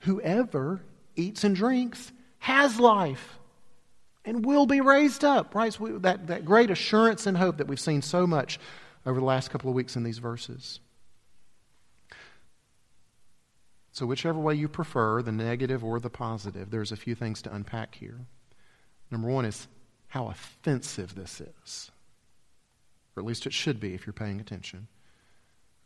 Whoever 0.00 0.80
eats 1.16 1.44
and 1.44 1.54
drinks 1.54 2.12
has 2.38 2.78
life 2.78 3.38
and 4.24 4.44
will 4.44 4.66
be 4.66 4.80
raised 4.80 5.24
up. 5.24 5.54
Right? 5.54 5.72
So 5.72 5.98
that, 5.98 6.26
that 6.28 6.44
great 6.44 6.70
assurance 6.70 7.26
and 7.26 7.36
hope 7.36 7.58
that 7.58 7.66
we've 7.66 7.80
seen 7.80 8.02
so 8.02 8.26
much 8.26 8.58
over 9.06 9.18
the 9.18 9.26
last 9.26 9.50
couple 9.50 9.68
of 9.68 9.76
weeks 9.76 9.96
in 9.96 10.02
these 10.02 10.18
verses. 10.18 10.80
So, 13.92 14.06
whichever 14.06 14.40
way 14.40 14.56
you 14.56 14.66
prefer, 14.66 15.22
the 15.22 15.30
negative 15.30 15.84
or 15.84 16.00
the 16.00 16.10
positive, 16.10 16.68
there's 16.70 16.90
a 16.90 16.96
few 16.96 17.14
things 17.14 17.40
to 17.42 17.54
unpack 17.54 17.94
here. 17.94 18.18
Number 19.08 19.28
one 19.28 19.44
is 19.44 19.68
how 20.08 20.26
offensive 20.26 21.14
this 21.14 21.40
is, 21.40 21.92
or 23.14 23.20
at 23.20 23.26
least 23.26 23.46
it 23.46 23.52
should 23.52 23.78
be 23.78 23.94
if 23.94 24.04
you're 24.04 24.12
paying 24.12 24.40
attention. 24.40 24.88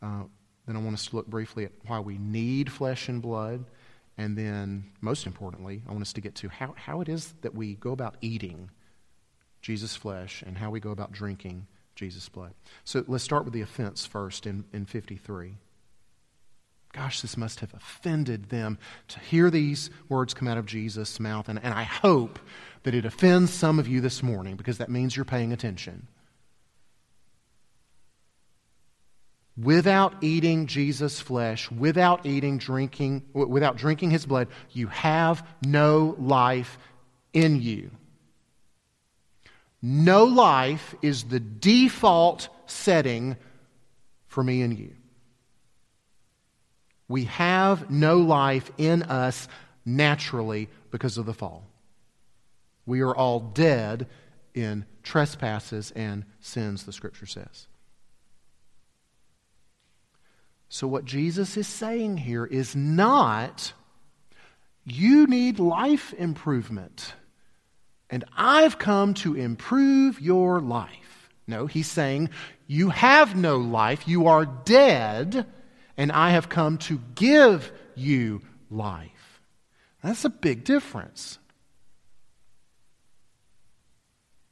Uh, 0.02 0.25
then 0.67 0.76
I 0.76 0.81
want 0.81 0.95
us 0.95 1.07
to 1.07 1.17
look 1.17 1.26
briefly 1.26 1.64
at 1.64 1.73
why 1.87 2.00
we 2.00 2.19
need 2.19 2.71
flesh 2.71 3.09
and 3.09 3.23
blood. 3.23 3.64
And 4.19 4.37
then, 4.37 4.90
most 5.00 5.26
importantly, 5.26 5.83
I 5.88 5.93
want 5.93 6.02
us 6.02 6.12
to 6.14 6.21
get 6.21 6.35
to 6.37 6.49
how, 6.49 6.75
how 6.76 7.00
it 7.00 7.09
is 7.09 7.35
that 7.43 7.55
we 7.55 7.75
go 7.75 7.93
about 7.93 8.17
eating 8.21 8.71
Jesus' 9.62 9.97
flesh 9.97 10.43
and 10.47 10.59
how 10.59 10.71
we 10.71 10.81
go 10.81 10.90
about 10.90 11.12
drinking 11.12 11.67
Jesus' 11.95 12.28
blood. 12.28 12.55
So 12.85 13.05
let's 13.07 13.25
start 13.25 13.45
with 13.45 13.55
the 13.55 13.61
offense 13.61 14.07
first 14.07 14.47
in, 14.47 14.64
in 14.73 14.87
53. 14.87 15.55
Gosh, 16.93 17.21
this 17.21 17.37
must 17.37 17.61
have 17.61 17.75
offended 17.75 18.49
them 18.49 18.78
to 19.09 19.21
hear 19.21 19.50
these 19.50 19.90
words 20.09 20.35
come 20.35 20.49
out 20.49 20.59
of 20.59 20.67
Jesus' 20.67 21.21
mouth. 21.21 21.49
And, 21.49 21.61
and 21.62 21.75
I 21.75 21.85
hope 21.85 22.38
that 22.83 22.95
it 22.95 23.05
offends 23.05 23.52
some 23.52 23.78
of 23.78 23.87
you 23.87 24.00
this 24.00 24.23
morning 24.23 24.57
because 24.57 24.78
that 24.78 24.90
means 24.90 25.14
you're 25.14 25.25
paying 25.25 25.52
attention. 25.52 26.09
Without 29.61 30.15
eating 30.23 30.67
Jesus' 30.67 31.21
flesh, 31.21 31.71
without 31.71 32.25
eating, 32.25 32.59
drinking, 32.59 33.25
without 33.33 33.77
drinking 33.77 34.11
his 34.11 34.25
blood, 34.25 34.49
you 34.71 34.87
have 34.88 35.45
no 35.65 36.15
life 36.19 36.79
in 37.33 37.61
you. 37.61 37.91
No 39.83 40.25
life 40.25 40.95
is 41.03 41.25
the 41.25 41.41
default 41.41 42.49
setting 42.67 43.37
for 44.29 44.45
me 44.45 44.62
and 44.62 44.79
you. 44.79 44.95
We 47.09 47.25
have 47.25 47.91
no 47.91 48.19
life 48.19 48.71
in 48.77 49.03
us 49.05 49.49
naturally 49.85 50.69
because 50.91 51.19
of 51.19 51.27
the 51.27 51.35
fall. 51.35 51.65
We 52.87 53.00
are 53.00 53.17
all 53.17 53.41
dead 53.41 54.07
in 54.55 54.85
trespasses 55.03 55.91
and 55.93 56.25
sins, 56.41 56.85
the 56.85 56.93
scripture 56.93 57.27
says. 57.27 57.67
So, 60.69 60.87
what 60.87 61.05
Jesus 61.05 61.57
is 61.57 61.67
saying 61.67 62.19
here 62.19 62.45
is 62.45 62.77
not, 62.77 63.73
you 64.85 65.27
need 65.27 65.59
life 65.59 66.13
improvement 66.15 67.15
and 68.11 68.25
I've 68.37 68.79
come 68.79 69.15
to 69.15 69.35
improve 69.35 70.21
your 70.21 70.61
life. 70.61 71.31
No, 71.47 71.67
he's 71.67 71.89
saying, 71.91 72.31
You 72.67 72.91
have 72.91 73.37
no 73.37 73.59
life, 73.59 74.09
you 74.09 74.29
are 74.29 74.47
dead, 74.47 75.47
and 75.97 76.13
I 76.13 76.31
have 76.31 76.49
come 76.49 76.79
to 76.79 77.01
give 77.15 77.71
you 77.95 78.43
life. 78.71 79.41
That's 80.03 80.25
a 80.25 80.31
big 80.31 80.65
difference. 80.65 81.39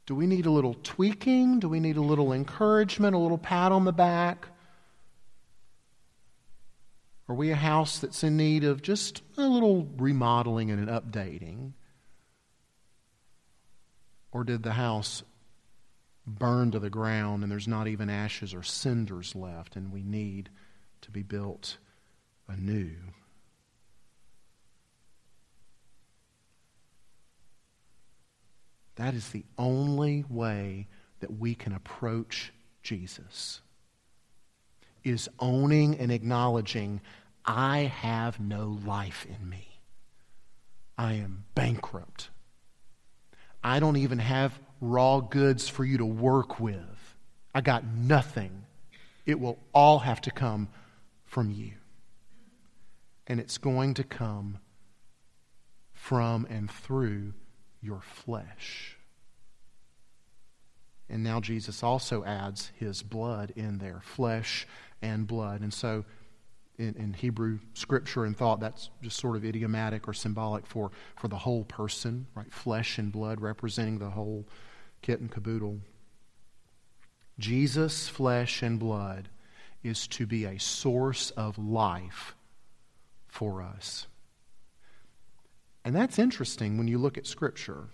Do 0.07 0.15
we 0.15 0.27
need 0.27 0.47
a 0.47 0.51
little 0.51 0.75
tweaking? 0.83 1.61
Do 1.61 1.69
we 1.69 1.81
need 1.81 1.97
a 1.97 2.03
little 2.03 2.33
encouragement, 2.33 3.15
a 3.15 3.19
little 3.19 3.39
pat 3.39 3.73
on 3.73 3.85
the 3.85 3.93
back? 3.93 4.49
Are 7.29 7.35
we 7.35 7.51
a 7.51 7.57
house 7.57 7.99
that's 7.99 8.23
in 8.23 8.37
need 8.37 8.63
of 8.63 8.83
just 8.83 9.23
a 9.37 9.49
little 9.49 9.89
remodeling 9.97 10.71
and 10.71 10.89
an 10.89 10.95
updating? 10.95 11.73
Or 14.31 14.45
did 14.45 14.63
the 14.63 14.73
house 14.73 15.25
burn 16.27 16.71
to 16.71 16.79
the 16.79 16.91
ground 16.91 17.43
and 17.43 17.51
there's 17.51 17.67
not 17.67 17.89
even 17.89 18.09
ashes 18.09 18.55
or 18.55 18.63
cinders 18.63 19.35
left 19.35 19.75
and 19.75 19.93
we 19.93 20.03
need 20.03 20.51
to 21.01 21.11
be 21.11 21.23
built 21.23 21.79
anew? 22.47 22.93
That 28.95 29.15
is 29.15 29.31
the 29.31 29.45
only 29.59 30.25
way 30.29 30.87
that 31.21 31.39
we 31.39 31.55
can 31.55 31.73
approach 31.73 32.53
Jesus. 32.83 33.61
Is 35.07 35.29
owning 35.39 36.01
and 36.01 36.11
acknowledging, 36.11 37.01
I 37.45 37.93
have 38.01 38.41
no 38.41 38.77
life 38.85 39.25
in 39.25 39.49
me. 39.49 39.69
I 40.99 41.13
am 41.13 41.45
bankrupt. 41.55 42.31
I 43.63 43.79
don't 43.79 43.99
even 43.99 44.19
have 44.19 44.59
raw 44.81 45.21
goods 45.21 45.69
for 45.69 45.85
you 45.85 45.99
to 45.99 46.05
work 46.05 46.59
with. 46.59 47.17
I 47.55 47.61
got 47.61 47.85
nothing. 47.85 48.65
It 49.25 49.39
will 49.39 49.61
all 49.73 50.01
have 50.01 50.21
to 50.23 50.33
come 50.33 50.71
from 51.25 51.53
you. 51.53 51.75
And 53.29 53.39
it's 53.39 53.59
going 53.59 53.95
to 53.95 54.03
come 54.03 54.59
from 55.93 56.49
and 56.51 56.69
through 56.69 57.35
your 57.81 58.01
flesh. 58.01 58.96
And 61.09 61.23
now 61.23 61.41
Jesus 61.41 61.83
also 61.83 62.25
adds 62.25 62.73
his 62.75 63.03
blood 63.03 63.53
in 63.55 63.79
there 63.79 64.01
flesh 64.03 64.67
and 65.01 65.27
blood. 65.27 65.61
And 65.61 65.73
so 65.73 66.05
in, 66.79 66.95
in, 66.97 67.13
Hebrew 67.13 67.61
scripture 67.75 68.25
and 68.25 68.37
thought, 68.37 68.61
that's 68.61 68.91
just 69.03 69.19
sort 69.19 69.37
of 69.37 69.45
idiomatic 69.45 70.09
or 70.09 70.13
symbolic 70.13 70.67
for, 70.67 70.91
for 71.17 71.29
the 71.29 71.37
whole 71.37 71.65
person, 71.65 72.27
right? 72.35 72.53
Flesh 72.53 72.99
and 72.99 73.13
blood 73.13 73.41
representing 73.41 73.99
the 73.99 74.11
whole 74.11 74.47
kit 75.01 75.21
and 75.21 75.31
caboodle. 75.31 75.81
Jesus' 77.39 78.09
flesh 78.09 78.63
and 78.63 78.79
blood 78.79 79.29
is 79.83 80.07
to 80.09 80.27
be 80.27 80.45
a 80.45 80.59
source 80.59 81.31
of 81.31 81.59
life 81.59 82.35
for 83.29 83.63
us. 83.63 84.07
And 85.85 85.95
that's 85.95 86.19
interesting 86.19 86.79
when 86.79 86.89
you 86.89 86.99
look 86.99 87.17
at 87.17 87.27
Scripture, 87.27 87.85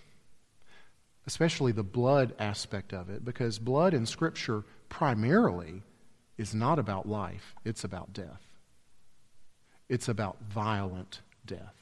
especially 1.27 1.73
the 1.73 1.83
blood 1.83 2.35
aspect 2.39 2.93
of 2.93 3.09
it, 3.09 3.25
because 3.25 3.59
blood 3.59 3.95
in 3.95 4.07
Scripture 4.07 4.65
primarily 4.89 5.83
is 6.37 6.55
not 6.55 6.79
about 6.79 7.09
life, 7.09 7.55
it's 7.65 7.85
about 7.85 8.13
death. 8.13 8.43
It's 9.89 10.09
about 10.09 10.39
violent 10.49 11.21
death. 11.47 11.75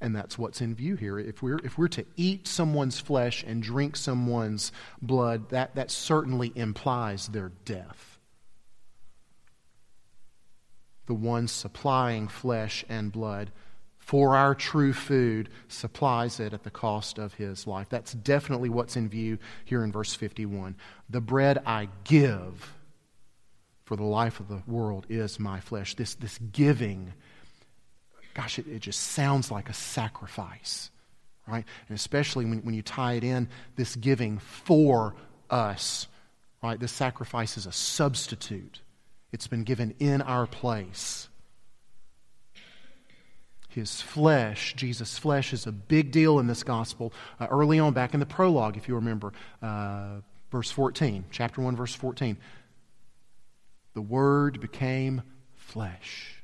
And 0.00 0.16
that's 0.16 0.36
what's 0.36 0.60
in 0.60 0.74
view 0.74 0.96
here. 0.96 1.16
If 1.18 1.42
we're, 1.42 1.58
if 1.58 1.78
we're 1.78 1.86
to 1.88 2.04
eat 2.16 2.48
someone's 2.48 2.98
flesh 2.98 3.44
and 3.46 3.62
drink 3.62 3.96
someone's 3.96 4.72
blood, 5.00 5.50
that, 5.50 5.76
that 5.76 5.92
certainly 5.92 6.52
implies 6.56 7.28
their 7.28 7.52
death. 7.64 8.18
The 11.06 11.14
one 11.14 11.46
supplying 11.46 12.26
flesh 12.26 12.84
and 12.88 13.12
blood 13.12 13.52
for 14.02 14.36
our 14.36 14.54
true 14.54 14.92
food 14.92 15.48
supplies 15.68 16.40
it 16.40 16.52
at 16.52 16.64
the 16.64 16.70
cost 16.70 17.18
of 17.18 17.34
his 17.34 17.68
life. 17.68 17.86
That's 17.88 18.12
definitely 18.12 18.68
what's 18.68 18.96
in 18.96 19.08
view 19.08 19.38
here 19.64 19.84
in 19.84 19.92
verse 19.92 20.12
51. 20.12 20.74
The 21.08 21.20
bread 21.20 21.62
I 21.64 21.88
give 22.02 22.74
for 23.84 23.94
the 23.94 24.02
life 24.02 24.40
of 24.40 24.48
the 24.48 24.60
world 24.66 25.06
is 25.08 25.38
my 25.38 25.60
flesh. 25.60 25.94
This, 25.94 26.16
this 26.16 26.36
giving, 26.38 27.12
gosh, 28.34 28.58
it, 28.58 28.66
it 28.66 28.80
just 28.80 29.00
sounds 29.00 29.52
like 29.52 29.68
a 29.70 29.74
sacrifice, 29.74 30.90
right? 31.46 31.64
And 31.88 31.96
especially 31.96 32.44
when, 32.44 32.58
when 32.64 32.74
you 32.74 32.82
tie 32.82 33.14
it 33.14 33.24
in, 33.24 33.48
this 33.76 33.94
giving 33.94 34.38
for 34.38 35.14
us, 35.48 36.08
right? 36.60 36.78
This 36.78 36.92
sacrifice 36.92 37.56
is 37.56 37.66
a 37.66 37.72
substitute, 37.72 38.80
it's 39.30 39.46
been 39.46 39.62
given 39.62 39.94
in 40.00 40.22
our 40.22 40.48
place. 40.48 41.28
His 43.74 44.02
flesh, 44.02 44.74
Jesus' 44.76 45.18
flesh, 45.18 45.52
is 45.52 45.66
a 45.66 45.72
big 45.72 46.10
deal 46.10 46.38
in 46.38 46.46
this 46.46 46.62
gospel. 46.62 47.12
Uh, 47.40 47.46
early 47.50 47.78
on, 47.78 47.92
back 47.94 48.14
in 48.14 48.20
the 48.20 48.26
prologue, 48.26 48.76
if 48.76 48.86
you 48.88 48.94
remember, 48.96 49.32
uh, 49.62 50.20
verse 50.50 50.70
14, 50.70 51.24
chapter 51.30 51.60
1, 51.60 51.76
verse 51.76 51.94
14 51.94 52.36
the 53.94 54.02
Word 54.02 54.60
became 54.60 55.22
flesh 55.54 56.42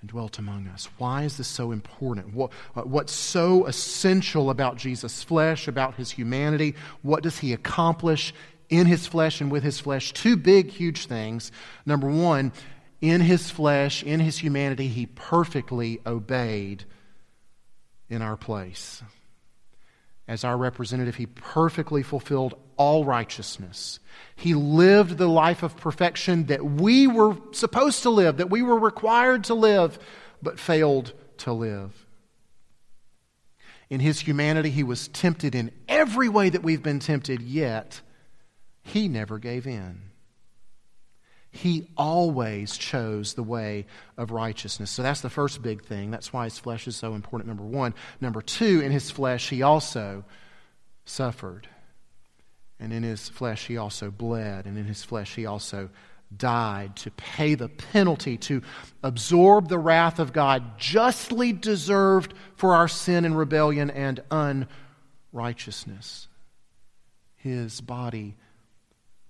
and 0.00 0.08
dwelt 0.08 0.38
among 0.38 0.66
us. 0.68 0.88
Why 0.98 1.24
is 1.24 1.36
this 1.36 1.48
so 1.48 1.72
important? 1.72 2.34
What, 2.34 2.52
uh, 2.74 2.82
what's 2.82 3.12
so 3.12 3.66
essential 3.66 4.50
about 4.50 4.76
Jesus' 4.76 5.22
flesh, 5.22 5.68
about 5.68 5.94
his 5.96 6.10
humanity? 6.10 6.74
What 7.02 7.22
does 7.22 7.38
he 7.38 7.52
accomplish 7.52 8.34
in 8.68 8.86
his 8.86 9.06
flesh 9.06 9.40
and 9.40 9.50
with 9.50 9.62
his 9.62 9.80
flesh? 9.80 10.12
Two 10.12 10.36
big, 10.36 10.70
huge 10.70 11.06
things. 11.06 11.52
Number 11.86 12.08
one, 12.08 12.52
in 13.04 13.20
his 13.20 13.50
flesh, 13.50 14.02
in 14.02 14.18
his 14.18 14.38
humanity, 14.38 14.88
he 14.88 15.04
perfectly 15.04 16.00
obeyed 16.06 16.84
in 18.08 18.22
our 18.22 18.36
place. 18.36 19.02
As 20.26 20.42
our 20.42 20.56
representative, 20.56 21.16
he 21.16 21.26
perfectly 21.26 22.02
fulfilled 22.02 22.54
all 22.78 23.04
righteousness. 23.04 24.00
He 24.34 24.54
lived 24.54 25.18
the 25.18 25.28
life 25.28 25.62
of 25.62 25.76
perfection 25.76 26.46
that 26.46 26.64
we 26.64 27.06
were 27.06 27.36
supposed 27.52 28.04
to 28.04 28.10
live, 28.10 28.38
that 28.38 28.48
we 28.48 28.62
were 28.62 28.78
required 28.78 29.44
to 29.44 29.54
live, 29.54 29.98
but 30.40 30.58
failed 30.58 31.12
to 31.38 31.52
live. 31.52 32.06
In 33.90 34.00
his 34.00 34.20
humanity, 34.20 34.70
he 34.70 34.82
was 34.82 35.08
tempted 35.08 35.54
in 35.54 35.72
every 35.88 36.30
way 36.30 36.48
that 36.48 36.62
we've 36.62 36.82
been 36.82 37.00
tempted, 37.00 37.42
yet 37.42 38.00
he 38.82 39.08
never 39.08 39.38
gave 39.38 39.66
in. 39.66 40.13
He 41.54 41.88
always 41.96 42.76
chose 42.76 43.34
the 43.34 43.44
way 43.44 43.86
of 44.16 44.32
righteousness. 44.32 44.90
So 44.90 45.02
that's 45.02 45.20
the 45.20 45.30
first 45.30 45.62
big 45.62 45.84
thing. 45.84 46.10
That's 46.10 46.32
why 46.32 46.44
his 46.44 46.58
flesh 46.58 46.88
is 46.88 46.96
so 46.96 47.14
important, 47.14 47.46
number 47.46 47.62
one. 47.62 47.94
Number 48.20 48.42
two, 48.42 48.80
in 48.80 48.90
his 48.90 49.10
flesh, 49.12 49.50
he 49.50 49.62
also 49.62 50.24
suffered. 51.04 51.68
And 52.80 52.92
in 52.92 53.04
his 53.04 53.28
flesh, 53.28 53.68
he 53.68 53.76
also 53.76 54.10
bled. 54.10 54.66
And 54.66 54.76
in 54.76 54.84
his 54.84 55.04
flesh, 55.04 55.36
he 55.36 55.46
also 55.46 55.90
died 56.36 56.96
to 56.96 57.12
pay 57.12 57.54
the 57.54 57.68
penalty, 57.68 58.36
to 58.38 58.60
absorb 59.04 59.68
the 59.68 59.78
wrath 59.78 60.18
of 60.18 60.32
God 60.32 60.76
justly 60.76 61.52
deserved 61.52 62.34
for 62.56 62.74
our 62.74 62.88
sin 62.88 63.24
and 63.24 63.38
rebellion 63.38 63.90
and 63.90 64.20
unrighteousness. 65.32 66.26
his 67.36 67.80
body 67.82 68.34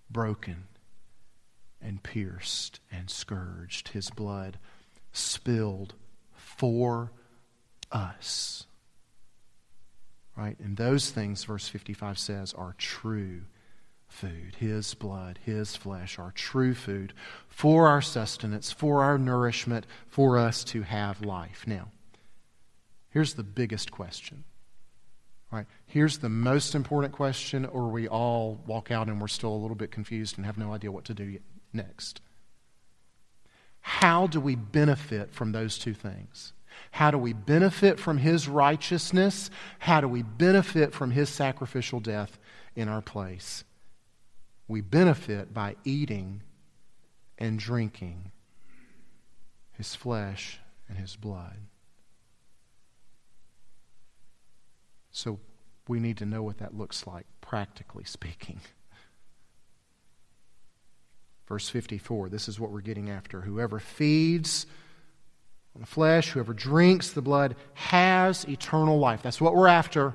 broken 0.08 0.64
and 1.84 2.02
pierced 2.02 2.80
and 2.90 3.10
scourged, 3.10 3.88
his 3.88 4.10
blood 4.10 4.58
spilled 5.12 5.94
for 6.32 7.12
us. 7.92 8.66
Right? 10.36 10.58
And 10.58 10.76
those 10.76 11.10
things, 11.10 11.44
verse 11.44 11.68
55 11.68 12.18
says, 12.18 12.52
are 12.54 12.74
true 12.76 13.42
food. 14.14 14.56
His 14.58 14.94
blood, 14.94 15.38
His 15.44 15.76
flesh 15.76 16.18
are 16.18 16.32
true 16.32 16.74
food 16.74 17.12
for 17.48 17.88
our 17.88 18.00
sustenance, 18.00 18.72
for 18.72 19.02
our 19.02 19.18
nourishment, 19.18 19.86
for 20.06 20.38
us 20.38 20.64
to 20.64 20.82
have 20.82 21.22
life. 21.22 21.64
Now, 21.66 21.88
here's 23.10 23.34
the 23.34 23.42
biggest 23.42 23.90
question. 23.90 24.44
Right? 25.50 25.66
Here's 25.86 26.18
the 26.18 26.28
most 26.28 26.74
important 26.74 27.12
question, 27.12 27.64
or 27.64 27.88
we 27.88 28.08
all 28.08 28.60
walk 28.66 28.90
out 28.90 29.08
and 29.08 29.20
we're 29.20 29.28
still 29.28 29.52
a 29.52 29.56
little 29.58 29.76
bit 29.76 29.92
confused 29.92 30.36
and 30.36 30.46
have 30.46 30.58
no 30.58 30.72
idea 30.72 30.90
what 30.90 31.04
to 31.04 31.14
do 31.14 31.38
next. 31.74 32.20
How 33.80 34.26
do 34.26 34.40
we 34.40 34.54
benefit 34.54 35.32
from 35.32 35.52
those 35.52 35.78
two 35.78 35.94
things? 35.94 36.52
How 36.92 37.10
do 37.10 37.18
we 37.18 37.32
benefit 37.32 38.00
from 38.00 38.18
His 38.18 38.48
righteousness? 38.48 39.50
How 39.80 40.00
do 40.00 40.08
we 40.08 40.22
benefit 40.22 40.94
from 40.94 41.10
His 41.10 41.28
sacrificial 41.28 42.00
death 42.00 42.38
in 42.74 42.88
our 42.88 43.02
place? 43.02 43.64
We 44.68 44.80
benefit 44.80 45.52
by 45.52 45.76
eating 45.84 46.42
and 47.38 47.58
drinking 47.58 48.32
His 49.72 49.94
flesh 49.94 50.60
and 50.88 50.98
His 50.98 51.16
blood. 51.16 51.58
So 55.10 55.38
we 55.86 56.00
need 56.00 56.16
to 56.18 56.26
know 56.26 56.42
what 56.42 56.58
that 56.58 56.76
looks 56.76 57.06
like, 57.06 57.26
practically 57.40 58.04
speaking. 58.04 58.60
Verse 61.46 61.68
54, 61.68 62.30
this 62.30 62.48
is 62.48 62.58
what 62.58 62.70
we're 62.70 62.80
getting 62.80 63.10
after. 63.10 63.40
Whoever 63.40 63.78
feeds 63.78 64.66
on 65.74 65.80
the 65.80 65.86
flesh, 65.86 66.30
whoever 66.30 66.54
drinks 66.54 67.10
the 67.10 67.22
blood, 67.22 67.56
has 67.74 68.44
eternal 68.48 68.98
life. 68.98 69.22
That's 69.22 69.40
what 69.40 69.54
we're 69.54 69.68
after. 69.68 70.14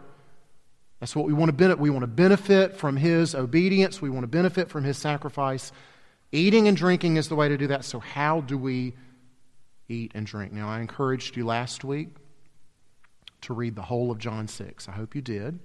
That's 1.00 1.15
what 1.15 1.26
we 1.26 1.34
want 1.34 1.50
to 1.50 1.54
benefit. 1.54 1.80
We 1.80 1.89
want 1.89 2.04
to 2.04 2.08
benefit 2.08 2.76
from 2.76 2.98
his 2.98 3.36
obedience. 3.36 4.02
We 4.02 4.10
want 4.10 4.24
to 4.24 4.28
benefit 4.28 4.70
from 4.70 4.84
his 4.84 4.98
sacrifice. 4.98 5.72
Eating 6.32 6.68
and 6.68 6.76
drinking 6.76 7.18
is 7.18 7.30
the 7.30 7.36
way 7.36 7.48
to 7.48 7.58
do 7.58 7.68
that. 7.68 7.86
So, 7.86 8.00
how 8.00 8.42
do 8.42 8.58
we 8.58 8.94
eat 9.88 10.12
and 10.15 10.26
drink? 10.26 10.52
Now, 10.52 10.70
I 10.70 10.80
encouraged 10.80 11.38
you 11.38 11.46
last 11.46 11.84
week 11.84 12.10
to 13.42 13.54
read 13.54 13.76
the 13.76 13.82
whole 13.82 14.12
of 14.12 14.18
John 14.18 14.48
6. 14.48 14.89
I 14.89 14.92
hope 14.92 15.15
you 15.15 15.22
did. 15.22 15.60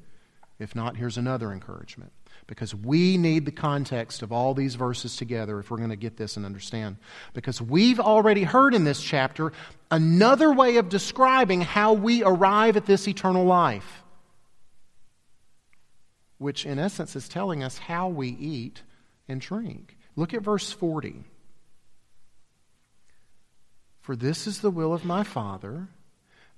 If 0.59 0.75
not, 0.77 0.97
here's 0.97 1.17
another 1.17 1.53
encouragement 1.53 2.13
because 2.47 2.75
we 2.75 3.17
need 3.17 3.45
the 3.45 3.53
context 3.53 4.23
of 4.23 4.33
all 4.33 4.55
these 4.55 4.75
verses 4.77 5.17
together 5.17 5.59
if 5.59 5.71
we're 5.71 5.79
going 5.79 5.91
to 5.91 5.97
get 5.97 6.17
this 6.17 6.37
and 6.37 6.47
understand. 6.47 6.97
Because 7.33 7.61
we've 7.61 7.99
already 7.99 8.45
heard 8.45 8.75
in 8.75 8.85
this 8.85 9.03
chapter 9.03 9.53
another 9.91 10.53
way 10.53 10.77
of 10.77 10.89
describing 10.89 11.61
how 11.61 11.95
we 11.95 12.23
arrive 12.23 12.77
at 12.77 12.87
this 12.87 13.09
eternal 13.09 13.45
life, 13.45 14.05
which 16.39 16.67
in 16.67 16.79
essence 16.79 17.17
is 17.17 17.29
telling 17.29 17.63
us 17.63 17.79
how 17.79 18.09
we 18.09 18.29
eat 18.29 18.83
and 19.29 19.41
drink. 19.41 19.97
Look 20.15 20.35
at 20.35 20.43
verse 20.43 20.71
40. 20.71 21.25
For 24.01 24.15
this 24.15 24.47
is 24.47 24.61
the 24.61 24.71
will 24.71 24.93
of 24.93 25.05
my 25.05 25.25
Father 25.25 25.89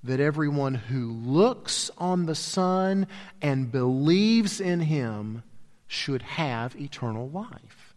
that 0.04 0.20
everyone 0.20 0.74
who 0.74 1.10
looks 1.12 1.90
on 1.98 2.26
the 2.26 2.34
Son 2.34 3.06
and 3.42 3.72
believes 3.72 4.60
in 4.60 4.80
him 4.80 5.42
should 5.86 6.22
have 6.22 6.76
eternal 6.76 7.28
life. 7.28 7.94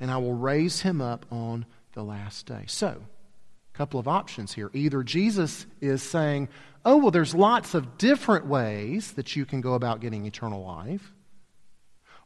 And 0.00 0.10
I 0.10 0.18
will 0.18 0.34
raise 0.34 0.80
him 0.80 1.00
up 1.00 1.26
on 1.30 1.66
the 1.94 2.02
last 2.02 2.46
day. 2.46 2.64
So, 2.66 2.88
a 2.88 3.76
couple 3.76 4.00
of 4.00 4.08
options 4.08 4.52
here. 4.52 4.70
Either 4.74 5.02
Jesus 5.02 5.66
is 5.80 6.02
saying, 6.02 6.48
oh, 6.84 6.98
well, 6.98 7.10
there's 7.10 7.34
lots 7.34 7.74
of 7.74 7.98
different 7.98 8.46
ways 8.46 9.12
that 9.12 9.36
you 9.36 9.44
can 9.44 9.60
go 9.60 9.74
about 9.74 10.00
getting 10.00 10.24
eternal 10.24 10.64
life. 10.64 11.12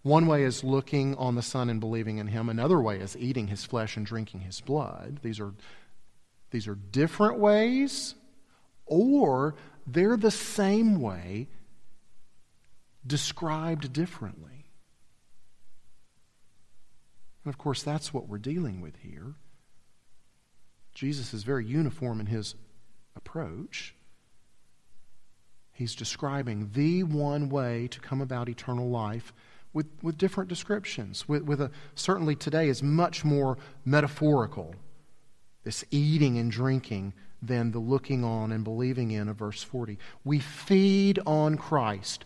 One 0.03 0.27
way 0.27 0.45
is 0.45 0.65
looking 0.65 1.15
on 1.17 1.35
the 1.35 1.43
Son 1.43 1.69
and 1.69 1.81
believing 1.81 2.19
in 2.19 2.27
Him. 2.27 2.49
Another 2.49 2.81
way 2.81 2.99
is 3.01 3.17
eating 3.17 3.49
His 3.49 3.65
flesh 3.65 3.97
and 3.97 4.07
drinking 4.07 4.41
His 4.41 4.61
blood. 4.61 5.21
These 5.23 5.41
are, 5.41 5.53
these 6.51 6.69
are 6.69 6.75
different 6.75 7.39
ways, 7.39 8.15
or 8.91 9.55
they're 9.87 10.19
the 10.19 10.31
same 10.31 11.01
way 11.01 11.49
described 13.07 13.95
differently. 13.95 14.67
And 17.45 17.55
of 17.55 17.57
course, 17.57 17.83
that's 17.83 18.13
what 18.13 18.29
we're 18.29 18.37
dealing 18.37 18.83
with 18.83 18.97
here. 18.97 19.35
Jesus 20.93 21.33
is 21.33 21.45
very 21.45 21.65
uniform 21.65 22.21
in 22.21 22.27
his 22.27 22.55
approach. 23.17 23.95
He's 25.73 25.95
describing 25.95 26.71
the 26.75 27.05
one 27.05 27.49
way 27.49 27.89
to 27.89 28.01
come 28.01 28.21
about 28.21 28.51
eternal 28.51 28.91
life 28.91 29.33
with, 29.73 29.87
with 30.03 30.19
different 30.19 30.51
descriptions. 30.51 31.27
With, 31.27 31.45
with 31.45 31.61
a, 31.61 31.71
certainly 31.95 32.35
today 32.35 32.69
is 32.69 32.83
much 32.83 33.25
more 33.25 33.57
metaphorical, 33.85 34.75
this 35.65 35.85
eating 35.91 36.39
and 36.39 36.51
drinking, 36.51 37.15
than 37.43 37.73
the 37.73 37.79
looking 37.79 38.25
on 38.25 38.53
and 38.53 38.65
believing 38.65 39.11
in 39.11 39.29
of 39.29 39.37
verse 39.37 39.63
40. 39.63 39.99
We 40.25 40.39
feed 40.39 41.19
on 41.27 41.57
Christ. 41.57 42.25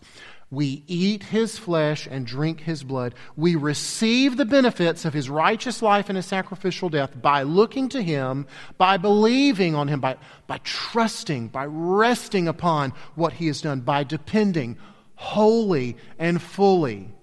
We 0.51 0.83
eat 0.87 1.23
his 1.23 1.57
flesh 1.57 2.07
and 2.09 2.25
drink 2.25 2.61
his 2.61 2.83
blood. 2.83 3.15
We 3.35 3.55
receive 3.55 4.37
the 4.37 4.45
benefits 4.45 5.03
of 5.03 5.13
his 5.13 5.29
righteous 5.29 5.81
life 5.81 6.07
and 6.07 6.15
his 6.15 6.27
sacrificial 6.27 6.89
death 6.89 7.19
by 7.19 7.43
looking 7.43 7.89
to 7.89 8.01
him, 8.01 8.45
by 8.77 8.97
believing 8.97 9.75
on 9.75 9.87
him, 9.87 9.99
by, 9.99 10.17
by 10.47 10.59
trusting, 10.63 11.47
by 11.49 11.65
resting 11.65 12.47
upon 12.47 12.93
what 13.15 13.33
he 13.33 13.47
has 13.47 13.61
done, 13.61 13.81
by 13.81 14.03
depending 14.03 14.77
wholly 15.15 15.97
and 16.19 16.41
fully. 16.41 17.13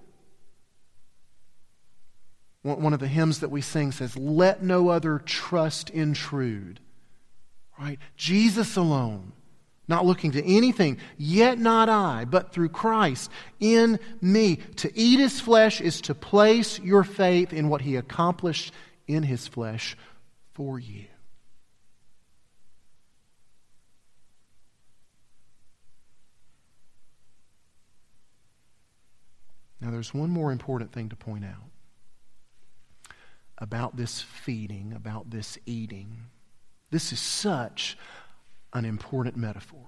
One 2.62 2.92
of 2.92 3.00
the 3.00 3.08
hymns 3.08 3.40
that 3.40 3.50
we 3.50 3.60
sing 3.60 3.92
says, 3.92 4.16
Let 4.16 4.62
no 4.62 4.88
other 4.88 5.18
trust 5.18 5.90
intrude. 5.90 6.80
Right? 7.78 7.98
Jesus 8.16 8.76
alone 8.76 9.32
not 9.88 10.06
looking 10.06 10.32
to 10.32 10.44
anything, 10.44 10.98
yet 11.18 11.58
not 11.58 11.88
I, 11.88 12.24
but 12.24 12.52
through 12.52 12.70
Christ 12.70 13.30
in 13.60 13.98
me. 14.20 14.56
To 14.76 14.90
eat 14.98 15.18
his 15.18 15.40
flesh 15.40 15.80
is 15.80 16.00
to 16.02 16.14
place 16.14 16.78
your 16.78 17.04
faith 17.04 17.52
in 17.52 17.68
what 17.68 17.82
he 17.82 17.96
accomplished 17.96 18.72
in 19.06 19.22
his 19.22 19.46
flesh 19.46 19.96
for 20.54 20.78
you. 20.78 21.04
Now, 29.80 29.90
there's 29.90 30.14
one 30.14 30.30
more 30.30 30.52
important 30.52 30.92
thing 30.92 31.08
to 31.08 31.16
point 31.16 31.44
out 31.44 31.70
about 33.58 33.96
this 33.96 34.20
feeding, 34.20 34.92
about 34.94 35.30
this 35.30 35.58
eating. 35.66 36.26
This 36.92 37.10
is 37.10 37.18
such 37.18 37.96
an 38.74 38.84
important 38.84 39.34
metaphor. 39.34 39.80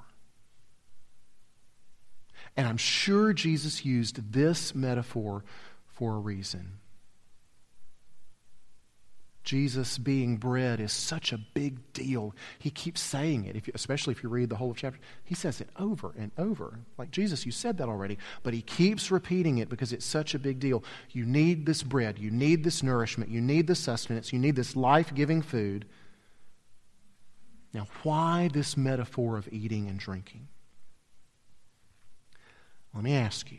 And 2.56 2.66
I'm 2.66 2.78
sure 2.78 3.34
Jesus 3.34 3.84
used 3.84 4.32
this 4.32 4.74
metaphor 4.74 5.44
for 5.86 6.16
a 6.16 6.18
reason. 6.18 6.78
Jesus 9.42 9.98
being 9.98 10.38
bread 10.38 10.80
is 10.80 10.92
such 10.92 11.30
a 11.30 11.38
big 11.38 11.92
deal. 11.92 12.34
He 12.58 12.70
keeps 12.70 13.02
saying 13.02 13.44
it, 13.44 13.54
if 13.54 13.66
you, 13.66 13.74
especially 13.74 14.12
if 14.12 14.22
you 14.22 14.30
read 14.30 14.48
the 14.48 14.56
whole 14.56 14.72
chapter. 14.72 14.98
He 15.24 15.34
says 15.34 15.60
it 15.60 15.68
over 15.78 16.14
and 16.16 16.30
over. 16.38 16.78
Like, 16.96 17.10
Jesus, 17.10 17.44
you 17.44 17.52
said 17.52 17.76
that 17.76 17.88
already. 17.90 18.16
But 18.42 18.54
he 18.54 18.62
keeps 18.62 19.10
repeating 19.10 19.58
it 19.58 19.68
because 19.68 19.92
it's 19.92 20.06
such 20.06 20.34
a 20.34 20.38
big 20.38 20.58
deal. 20.58 20.82
You 21.10 21.26
need 21.26 21.66
this 21.66 21.82
bread. 21.82 22.18
You 22.18 22.30
need 22.30 22.64
this 22.64 22.82
nourishment. 22.82 23.30
You 23.30 23.42
need 23.42 23.66
this 23.66 23.80
sustenance. 23.80 24.32
You 24.32 24.38
need 24.38 24.56
this 24.56 24.74
life 24.74 25.14
giving 25.14 25.42
food. 25.42 25.84
Now, 27.74 27.88
why 28.04 28.48
this 28.52 28.76
metaphor 28.76 29.36
of 29.36 29.48
eating 29.50 29.88
and 29.88 29.98
drinking? 29.98 30.46
Let 32.94 33.02
me 33.02 33.14
ask 33.14 33.50
you 33.50 33.58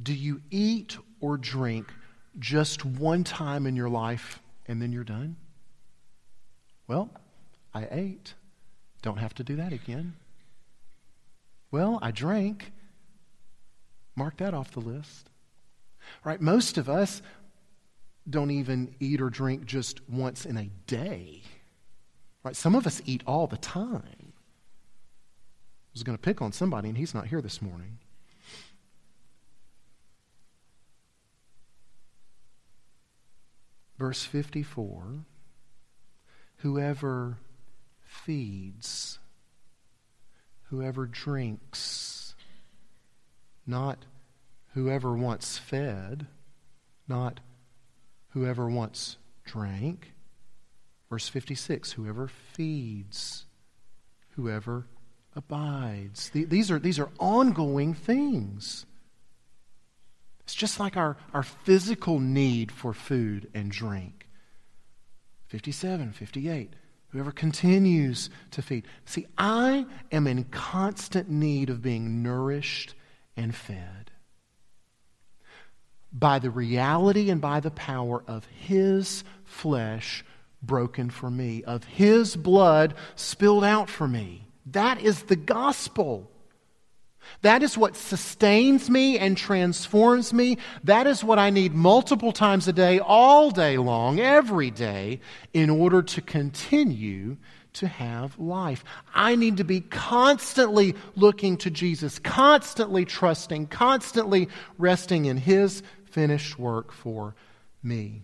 do 0.00 0.14
you 0.14 0.40
eat 0.50 0.96
or 1.20 1.36
drink 1.36 1.92
just 2.38 2.86
one 2.86 3.24
time 3.24 3.66
in 3.66 3.76
your 3.76 3.90
life 3.90 4.40
and 4.66 4.80
then 4.80 4.92
you're 4.92 5.04
done? 5.04 5.36
Well, 6.86 7.10
I 7.74 7.86
ate. 7.90 8.34
Don't 9.02 9.18
have 9.18 9.34
to 9.34 9.44
do 9.44 9.56
that 9.56 9.72
again. 9.72 10.14
Well, 11.70 11.98
I 12.00 12.12
drank. 12.12 12.72
Mark 14.16 14.38
that 14.38 14.54
off 14.54 14.72
the 14.72 14.80
list. 14.80 15.28
Right? 16.24 16.40
Most 16.40 16.78
of 16.78 16.88
us 16.88 17.20
don't 18.28 18.50
even 18.50 18.94
eat 19.00 19.20
or 19.20 19.28
drink 19.28 19.66
just 19.66 20.08
once 20.08 20.46
in 20.46 20.56
a 20.56 20.70
day. 20.86 21.42
Right? 22.42 22.56
Some 22.56 22.74
of 22.74 22.86
us 22.86 23.02
eat 23.04 23.22
all 23.26 23.46
the 23.46 23.56
time. 23.56 24.32
I 25.90 25.92
was 25.92 26.02
going 26.02 26.16
to 26.16 26.22
pick 26.22 26.40
on 26.40 26.52
somebody, 26.52 26.88
and 26.88 26.96
he's 26.96 27.14
not 27.14 27.26
here 27.26 27.42
this 27.42 27.60
morning. 27.60 27.98
Verse 33.98 34.24
54 34.24 35.26
Whoever 36.58 37.38
feeds, 38.02 39.18
whoever 40.64 41.06
drinks, 41.06 42.34
not 43.66 44.06
whoever 44.74 45.14
once 45.14 45.58
fed, 45.58 46.26
not 47.08 47.40
whoever 48.30 48.68
once 48.70 49.16
drank 49.44 50.12
Verse 51.10 51.28
56 51.28 51.92
Whoever 51.92 52.28
feeds, 52.28 53.44
whoever 54.30 54.86
abides. 55.34 56.30
These 56.30 56.70
are, 56.70 56.78
these 56.78 56.98
are 56.98 57.10
ongoing 57.18 57.94
things. 57.94 58.86
It's 60.40 60.54
just 60.54 60.80
like 60.80 60.96
our, 60.96 61.16
our 61.32 61.42
physical 61.42 62.18
need 62.18 62.72
for 62.72 62.92
food 62.92 63.48
and 63.54 63.70
drink. 63.70 64.26
57, 65.48 66.12
58. 66.12 66.74
Whoever 67.08 67.32
continues 67.32 68.30
to 68.52 68.62
feed. 68.62 68.86
See, 69.04 69.26
I 69.36 69.86
am 70.12 70.26
in 70.26 70.44
constant 70.44 71.28
need 71.28 71.70
of 71.70 71.82
being 71.82 72.22
nourished 72.22 72.94
and 73.36 73.54
fed 73.54 74.12
by 76.12 76.38
the 76.38 76.50
reality 76.50 77.30
and 77.30 77.40
by 77.40 77.60
the 77.60 77.70
power 77.70 78.22
of 78.26 78.44
His 78.46 79.24
flesh 79.44 80.24
broken 80.62 81.10
for 81.10 81.30
me, 81.30 81.62
of 81.64 81.84
His 81.84 82.36
blood 82.36 82.94
spilled 83.14 83.64
out 83.64 83.88
for 83.88 84.06
me. 84.06 84.46
That 84.66 85.00
is 85.00 85.24
the 85.24 85.36
gospel. 85.36 86.30
That 87.42 87.62
is 87.62 87.78
what 87.78 87.96
sustains 87.96 88.90
me 88.90 89.18
and 89.18 89.36
transforms 89.36 90.32
me. 90.32 90.58
That 90.84 91.06
is 91.06 91.22
what 91.22 91.38
I 91.38 91.50
need 91.50 91.74
multiple 91.74 92.32
times 92.32 92.68
a 92.68 92.72
day, 92.72 92.98
all 92.98 93.50
day 93.50 93.78
long, 93.78 94.20
every 94.20 94.70
day, 94.70 95.20
in 95.52 95.70
order 95.70 96.02
to 96.02 96.20
continue 96.20 97.36
to 97.74 97.86
have 97.86 98.38
life. 98.38 98.84
I 99.14 99.36
need 99.36 99.58
to 99.58 99.64
be 99.64 99.80
constantly 99.80 100.94
looking 101.14 101.56
to 101.58 101.70
Jesus, 101.70 102.18
constantly 102.18 103.04
trusting, 103.04 103.68
constantly 103.68 104.48
resting 104.76 105.26
in 105.26 105.36
His 105.36 105.82
finished 106.04 106.58
work 106.58 106.92
for 106.92 107.34
me. 107.82 108.22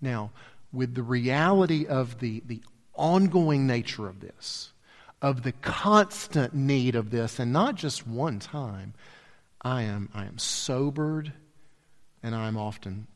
Now, 0.00 0.30
with 0.72 0.94
the 0.94 1.02
reality 1.02 1.86
of 1.86 2.20
the, 2.20 2.42
the 2.46 2.62
ongoing 2.94 3.66
nature 3.66 4.08
of 4.08 4.20
this, 4.20 4.72
of 5.20 5.42
the 5.42 5.52
constant 5.52 6.54
need 6.54 6.94
of 6.94 7.10
this, 7.10 7.38
and 7.38 7.52
not 7.52 7.74
just 7.74 8.06
one 8.06 8.38
time, 8.38 8.94
I 9.62 9.82
am, 9.82 10.08
I 10.14 10.24
am 10.24 10.38
sobered 10.38 11.32
and 12.22 12.34
I'm 12.34 12.56
often 12.56 13.06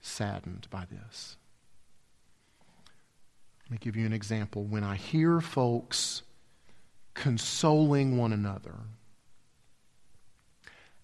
saddened 0.00 0.66
by 0.70 0.86
this. 0.90 1.36
Let 3.64 3.72
me 3.72 3.78
give 3.80 3.96
you 3.96 4.06
an 4.06 4.12
example. 4.12 4.64
When 4.64 4.82
I 4.82 4.96
hear 4.96 5.40
folks 5.40 6.22
consoling 7.14 8.16
one 8.16 8.32
another 8.32 8.74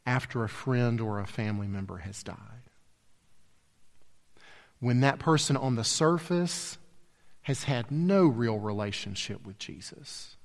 after 0.05 0.45
a 0.45 0.49
friend 0.49 1.01
or 1.01 1.21
a 1.21 1.27
family 1.27 1.66
member 1.66 1.99
has 1.99 2.23
died, 2.23 2.56
when 4.81 5.01
that 5.01 5.19
person 5.19 5.57
on 5.57 5.75
the 5.77 5.85
surface 5.85 6.79
has 7.43 7.65
had 7.65 7.91
no 7.91 8.27
real 8.27 8.59
relationship 8.59 9.47
with 9.47 9.59
Jesus, 9.59 10.37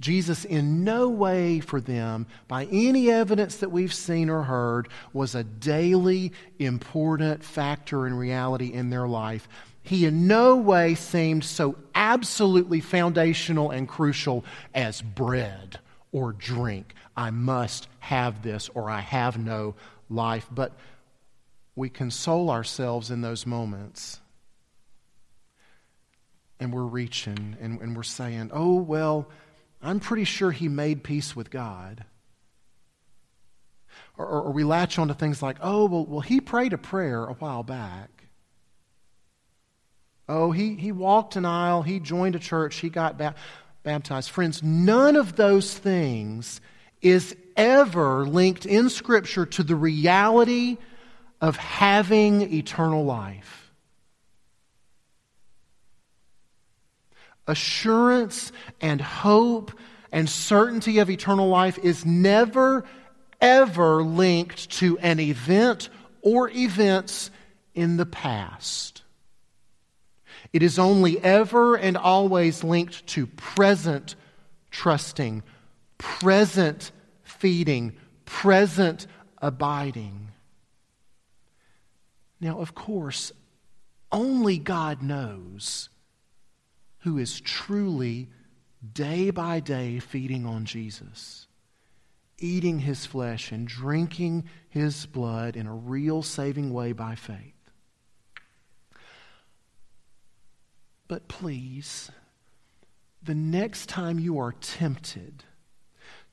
Jesus, 0.00 0.44
in 0.44 0.84
no 0.84 1.08
way 1.08 1.58
for 1.58 1.80
them, 1.80 2.26
by 2.46 2.66
any 2.70 3.10
evidence 3.10 3.56
that 3.56 3.72
we've 3.72 3.92
seen 3.92 4.30
or 4.30 4.44
heard, 4.44 4.88
was 5.12 5.34
a 5.34 5.42
daily 5.42 6.32
important 6.58 7.42
factor 7.42 8.06
in 8.06 8.14
reality 8.14 8.72
in 8.72 8.90
their 8.90 9.08
life. 9.08 9.48
He 9.82 10.06
in 10.06 10.28
no 10.28 10.56
way 10.56 10.94
seemed 10.94 11.44
so 11.44 11.76
absolutely 11.94 12.80
foundational 12.80 13.70
and 13.70 13.88
crucial 13.88 14.44
as 14.72 15.02
bread 15.02 15.80
or 16.12 16.32
drink. 16.32 16.94
I 17.16 17.30
must 17.30 17.88
have 17.98 18.42
this 18.42 18.68
or 18.74 18.90
I 18.90 19.00
have 19.00 19.36
no 19.36 19.74
life. 20.08 20.46
But 20.50 20.72
we 21.78 21.88
console 21.88 22.50
ourselves 22.50 23.10
in 23.10 23.20
those 23.20 23.46
moments. 23.46 24.20
And 26.58 26.72
we're 26.72 26.82
reaching 26.82 27.56
and, 27.60 27.80
and 27.80 27.96
we're 27.96 28.02
saying, 28.02 28.50
oh, 28.52 28.74
well, 28.74 29.28
I'm 29.80 30.00
pretty 30.00 30.24
sure 30.24 30.50
he 30.50 30.66
made 30.66 31.04
peace 31.04 31.36
with 31.36 31.50
God. 31.50 32.04
Or, 34.16 34.26
or, 34.26 34.42
or 34.42 34.52
we 34.52 34.64
latch 34.64 34.98
on 34.98 35.06
to 35.06 35.14
things 35.14 35.40
like, 35.40 35.58
oh, 35.60 35.86
well, 35.86 36.04
well, 36.04 36.20
he 36.20 36.40
prayed 36.40 36.72
a 36.72 36.78
prayer 36.78 37.24
a 37.24 37.34
while 37.34 37.62
back. 37.62 38.10
Oh, 40.28 40.50
he, 40.50 40.74
he 40.74 40.90
walked 40.90 41.36
an 41.36 41.44
aisle, 41.44 41.82
he 41.82 42.00
joined 42.00 42.34
a 42.34 42.40
church, 42.40 42.76
he 42.76 42.90
got 42.90 43.16
ba- 43.16 43.36
baptized. 43.84 44.30
Friends, 44.30 44.64
none 44.64 45.14
of 45.14 45.36
those 45.36 45.78
things 45.78 46.60
is 47.00 47.36
ever 47.56 48.26
linked 48.26 48.66
in 48.66 48.90
Scripture 48.90 49.46
to 49.46 49.62
the 49.62 49.76
reality 49.76 50.76
of 51.40 51.56
having 51.56 52.52
eternal 52.52 53.04
life. 53.04 53.68
assurance 57.48 58.52
and 58.80 59.00
hope 59.00 59.72
and 60.12 60.28
certainty 60.28 60.98
of 60.98 61.10
eternal 61.10 61.48
life 61.48 61.78
is 61.78 62.06
never, 62.06 62.84
ever 63.40 64.02
linked 64.02 64.70
to 64.70 64.98
an 64.98 65.18
event 65.18 65.88
or 66.22 66.50
events 66.50 67.30
in 67.74 67.96
the 67.96 68.06
past. 68.06 69.02
It 70.52 70.62
is 70.62 70.78
only 70.78 71.22
ever 71.22 71.76
and 71.76 71.96
always 71.96 72.62
linked 72.62 73.06
to 73.08 73.26
present 73.26 74.14
trusting, 74.70 75.42
present 75.96 76.92
feeding, 77.22 77.94
present 78.24 79.06
abiding. 79.38 80.27
Now, 82.40 82.60
of 82.60 82.74
course, 82.74 83.32
only 84.12 84.58
God 84.58 85.02
knows 85.02 85.88
who 87.00 87.18
is 87.18 87.40
truly 87.40 88.28
day 88.92 89.30
by 89.30 89.60
day 89.60 89.98
feeding 89.98 90.46
on 90.46 90.64
Jesus, 90.64 91.46
eating 92.38 92.80
his 92.80 93.06
flesh 93.06 93.50
and 93.50 93.66
drinking 93.66 94.44
his 94.68 95.06
blood 95.06 95.56
in 95.56 95.66
a 95.66 95.74
real 95.74 96.22
saving 96.22 96.72
way 96.72 96.92
by 96.92 97.14
faith. 97.14 97.54
But 101.08 101.26
please, 101.26 102.10
the 103.22 103.34
next 103.34 103.88
time 103.88 104.18
you 104.18 104.38
are 104.38 104.52
tempted 104.52 105.44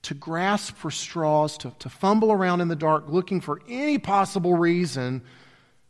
to 0.03 0.13
grasp 0.13 0.75
for 0.75 0.91
straws, 0.91 1.57
to, 1.57 1.73
to 1.79 1.89
fumble 1.89 2.31
around 2.31 2.61
in 2.61 2.67
the 2.67 2.75
dark 2.75 3.05
looking 3.07 3.41
for 3.41 3.61
any 3.67 3.97
possible 3.97 4.53
reason 4.53 5.23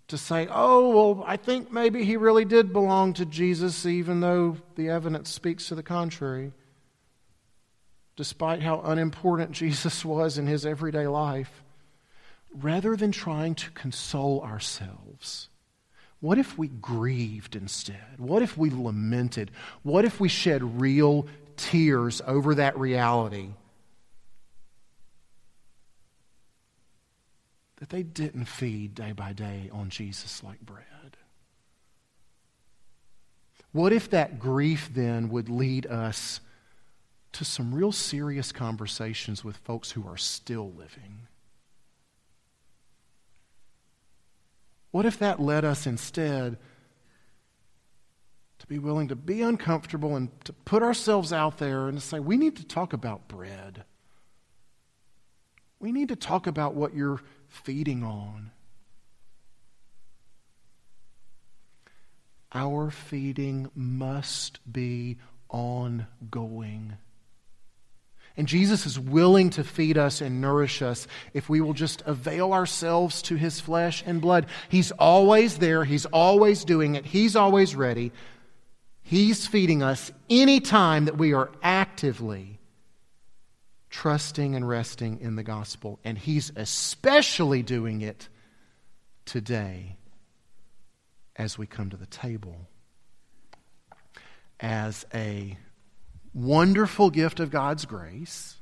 to 0.07 0.17
say, 0.17 0.47
oh, 0.51 0.89
well, 0.89 1.23
I 1.27 1.37
think 1.37 1.71
maybe 1.71 2.03
he 2.03 2.17
really 2.17 2.45
did 2.45 2.71
belong 2.71 3.13
to 3.13 3.25
Jesus, 3.25 3.85
even 3.85 4.19
though 4.19 4.57
the 4.75 4.89
evidence 4.89 5.29
speaks 5.29 5.67
to 5.67 5.75
the 5.75 5.83
contrary. 5.83 6.51
Despite 8.15 8.61
how 8.61 8.81
unimportant 8.81 9.51
Jesus 9.53 10.05
was 10.05 10.37
in 10.37 10.47
his 10.47 10.65
everyday 10.65 11.07
life, 11.07 11.63
rather 12.53 12.95
than 12.95 13.11
trying 13.11 13.55
to 13.55 13.71
console 13.71 14.41
ourselves, 14.41 15.49
what 16.19 16.37
if 16.37 16.57
we 16.57 16.67
grieved 16.67 17.55
instead? 17.55 18.17
What 18.17 18.41
if 18.41 18.57
we 18.57 18.69
lamented? 18.69 19.51
What 19.83 20.05
if 20.05 20.19
we 20.19 20.29
shed 20.29 20.81
real 20.81 21.27
tears 21.57 22.21
over 22.25 22.55
that 22.55 22.77
reality? 22.77 23.49
That 27.77 27.89
they 27.89 28.03
didn't 28.03 28.45
feed 28.45 28.95
day 28.95 29.11
by 29.11 29.33
day 29.33 29.69
on 29.71 29.89
Jesus 29.89 30.43
like 30.43 30.61
bread? 30.61 31.17
What 33.71 33.91
if 33.91 34.09
that 34.11 34.39
grief 34.39 34.89
then 34.93 35.29
would 35.29 35.49
lead 35.49 35.85
us 35.85 36.39
to 37.33 37.43
some 37.43 37.75
real 37.75 37.91
serious 37.91 38.53
conversations 38.53 39.43
with 39.43 39.57
folks 39.57 39.91
who 39.91 40.07
are 40.07 40.15
still 40.15 40.71
living? 40.71 41.27
What 44.91 45.05
if 45.05 45.19
that 45.19 45.41
led 45.41 45.65
us 45.65 45.85
instead 45.85 46.57
to 48.59 48.67
be 48.67 48.79
willing 48.79 49.09
to 49.09 49.15
be 49.17 49.41
uncomfortable 49.41 50.15
and 50.15 50.29
to 50.45 50.53
put 50.53 50.81
ourselves 50.81 51.33
out 51.33 51.57
there 51.57 51.89
and 51.89 51.99
to 51.99 52.05
say, 52.05 52.21
we 52.21 52.37
need 52.37 52.55
to 52.55 52.65
talk 52.65 52.93
about 52.93 53.27
bread? 53.27 53.83
We 55.81 55.91
need 55.91 56.07
to 56.07 56.15
talk 56.15 56.47
about 56.47 56.75
what 56.75 56.95
you're 56.95 57.19
feeding 57.55 58.03
on. 58.03 58.51
Our 62.53 62.89
feeding 62.91 63.69
must 63.75 64.59
be 64.71 65.17
ongoing. 65.49 66.97
And 68.37 68.47
Jesus 68.47 68.85
is 68.85 68.99
willing 68.99 69.49
to 69.51 69.63
feed 69.63 69.97
us 69.97 70.21
and 70.21 70.41
nourish 70.41 70.81
us 70.81 71.07
if 71.33 71.49
we 71.49 71.61
will 71.61 71.73
just 71.73 72.01
avail 72.05 72.53
ourselves 72.53 73.21
to 73.23 73.35
his 73.35 73.59
flesh 73.59 74.03
and 74.05 74.21
blood. 74.21 74.47
He's 74.69 74.91
always 74.91 75.57
there, 75.57 75.85
he's 75.85 76.05
always 76.07 76.65
doing 76.65 76.95
it, 76.95 77.05
he's 77.05 77.35
always 77.35 77.75
ready. 77.75 78.11
He's 79.01 79.47
feeding 79.47 79.83
us 79.83 80.11
any 80.29 80.59
time 80.59 81.05
that 81.05 81.17
we 81.17 81.33
are 81.33 81.51
actively 81.61 82.54
trusting 83.95 84.55
and 84.55 84.67
resting 84.67 85.21
in 85.21 85.37
the 85.37 85.43
gospel. 85.43 85.99
And 86.03 86.17
he's 86.17 86.51
especially 86.57 87.63
doing 87.63 88.01
it 88.01 88.27
today 89.23 89.95
as 91.37 91.57
we 91.57 91.65
come 91.65 91.89
to 91.91 91.95
the 91.95 92.05
table 92.05 92.57
as 94.59 95.05
a 95.13 95.57
wonderful 96.33 97.09
gift 97.09 97.39
of 97.39 97.51
God's 97.51 97.85
grace. 97.85 98.57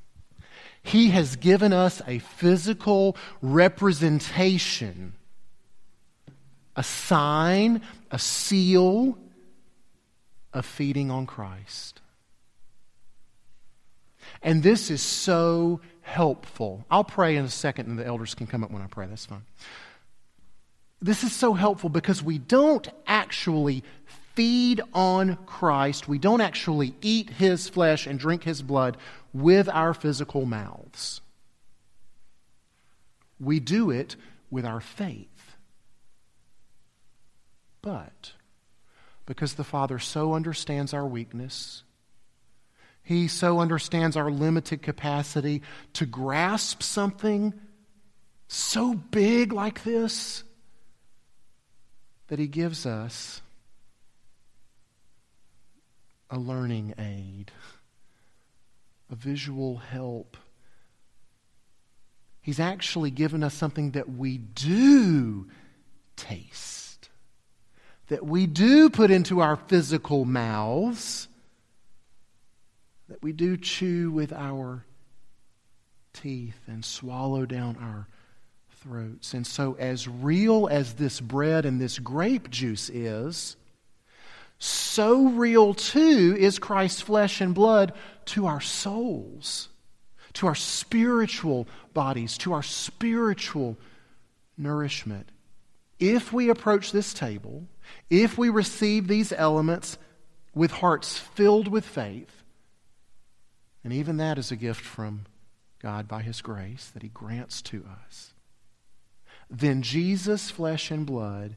He 0.84 1.10
has 1.10 1.36
given 1.36 1.74
us 1.74 2.00
a 2.06 2.20
physical 2.20 3.18
representation, 3.42 5.14
a 6.76 6.84
sign, 6.84 7.82
a 8.12 8.20
seal 8.20 9.18
of 10.54 10.64
feeding 10.64 11.10
on 11.10 11.26
Christ. 11.26 11.93
And 14.44 14.62
this 14.62 14.92
is 14.92 15.02
so 15.02 15.80
helpful. 16.02 16.86
I'll 16.92 17.04
pray 17.04 17.38
in 17.38 17.46
a 17.46 17.50
second, 17.50 17.88
and 17.88 17.98
the 17.98 18.06
elders 18.06 18.36
can 18.36 18.46
come 18.46 18.64
up 18.64 18.72
when 18.72 18.82
I 18.82 18.88
pray. 18.88 19.08
That's 19.08 19.26
fine. 19.26 19.46
This 21.02 21.24
is 21.24 21.34
so 21.34 21.54
helpful 21.54 21.90
because 21.90 22.22
we 22.22 22.38
don't 22.38 22.88
actually 23.08 23.84
feed 24.36 24.82
on 24.94 25.38
Christ, 25.46 26.08
we 26.08 26.18
don't 26.18 26.42
actually 26.42 26.96
eat 27.02 27.30
his 27.30 27.70
flesh 27.70 28.08
and 28.08 28.18
drink 28.18 28.44
his 28.44 28.62
blood 28.62 28.98
with 29.32 29.70
our 29.70 29.94
physical 29.94 30.46
mouths. 30.46 31.22
We 33.40 33.60
do 33.60 33.92
it 33.92 34.16
with 34.50 34.66
our 34.66 34.80
faith. 34.80 35.28
But 37.82 38.32
because 39.26 39.54
the 39.54 39.64
Father 39.64 40.00
so 40.00 40.34
understands 40.34 40.94
our 40.94 41.06
weakness, 41.06 41.84
He 43.04 43.28
so 43.28 43.60
understands 43.60 44.16
our 44.16 44.32
limited 44.32 44.82
capacity 44.82 45.62
to 45.94 46.06
grasp 46.06 46.82
something 46.82 47.54
so 48.48 48.94
big 48.94 49.52
like 49.52 49.84
this 49.84 50.44
that 52.28 52.40
He 52.40 52.48
gives 52.48 52.86
us 52.86 53.42
a 56.30 56.40
learning 56.40 56.94
aid, 56.98 57.52
a 59.12 59.16
visual 59.16 59.78
help. 59.78 60.38
He's 62.42 62.60
actually 62.60 63.12
given 63.12 63.44
us 63.44 63.54
something 63.54 63.92
that 63.92 64.10
we 64.10 64.38
do 64.38 65.48
taste, 66.16 67.10
that 68.08 68.26
we 68.26 68.48
do 68.48 68.90
put 68.90 69.12
into 69.12 69.42
our 69.42 69.56
physical 69.56 70.26
mouths, 70.26 71.28
that 73.14 73.22
we 73.22 73.32
do 73.32 73.56
chew 73.56 74.10
with 74.10 74.34
our 74.34 74.84
teeth 76.14 76.60
and 76.66 76.84
swallow 76.84 77.46
down 77.46 77.78
our 77.80 78.08
throats. 78.82 79.36
And 79.36 79.46
so, 79.46 79.76
as 79.78 80.08
real 80.08 80.68
as 80.68 80.94
this 80.96 81.22
bread 81.22 81.68
and 81.68 81.80
this 81.80 82.00
grape 82.00 82.50
juice 82.50 82.90
is, 82.90 83.56
so 84.58 85.28
real 85.28 85.76
too 85.76 86.36
is 86.40 86.58
Christ's 86.58 87.02
flesh 87.02 87.40
and 87.40 87.54
blood 87.54 87.94
to 88.26 88.48
our 88.48 88.62
souls, 88.62 89.70
to 90.34 90.48
our 90.48 90.56
spiritual 90.56 91.68
bodies, 91.94 92.36
to 92.40 92.54
our 92.54 92.64
spiritual 92.64 93.78
nourishment. 94.58 95.30
If 96.00 96.34
we 96.34 96.50
approach 96.50 96.92
this 96.92 97.14
table, 97.14 97.68
if 98.10 98.40
we 98.40 98.50
receive 98.50 99.08
these 99.08 99.32
elements 99.32 100.00
with 100.56 100.72
hearts 100.72 101.20
filled 101.20 101.68
with 101.68 101.86
faith, 101.86 102.43
and 103.84 103.94
even 103.94 104.18
that 104.18 104.38
is 104.38 104.52
a 104.52 104.56
gift 104.56 104.82
from 104.82 105.26
God 105.82 106.08
by 106.08 106.22
His 106.22 106.42
grace 106.42 106.90
that 106.94 107.04
He 107.04 107.10
grants 107.10 107.62
to 107.64 107.86
us, 108.06 108.34
then 109.50 109.82
Jesus' 109.82 110.50
flesh 110.50 110.90
and 110.90 111.06
blood 111.06 111.56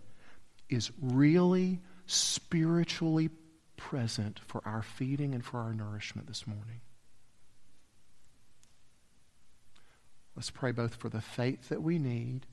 is 0.68 0.90
really 1.00 1.80
spiritually 2.06 3.30
present 3.76 4.40
for 4.46 4.60
our 4.64 4.82
feeding 4.82 5.34
and 5.34 5.44
for 5.44 5.60
our 5.60 5.72
nourishment 5.72 6.26
this 6.26 6.46
morning. 6.46 6.80
Let's 10.34 10.50
pray 10.50 10.72
both 10.72 10.96
for 10.96 11.08
the 11.08 11.20
faith 11.20 11.68
that 11.68 11.82
we 11.82 11.98
need 11.98 12.46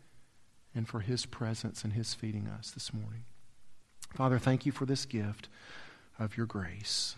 and 0.75 0.87
for 0.87 1.01
His 1.01 1.25
presence 1.25 1.83
and 1.83 1.93
His 1.93 2.13
feeding 2.13 2.47
us 2.47 2.71
this 2.71 2.93
morning. 2.93 3.25
Father, 4.15 4.39
thank 4.39 4.65
you 4.65 4.71
for 4.71 4.85
this 4.85 5.05
gift 5.05 5.49
of 6.19 6.37
your 6.37 6.45
grace. 6.45 7.15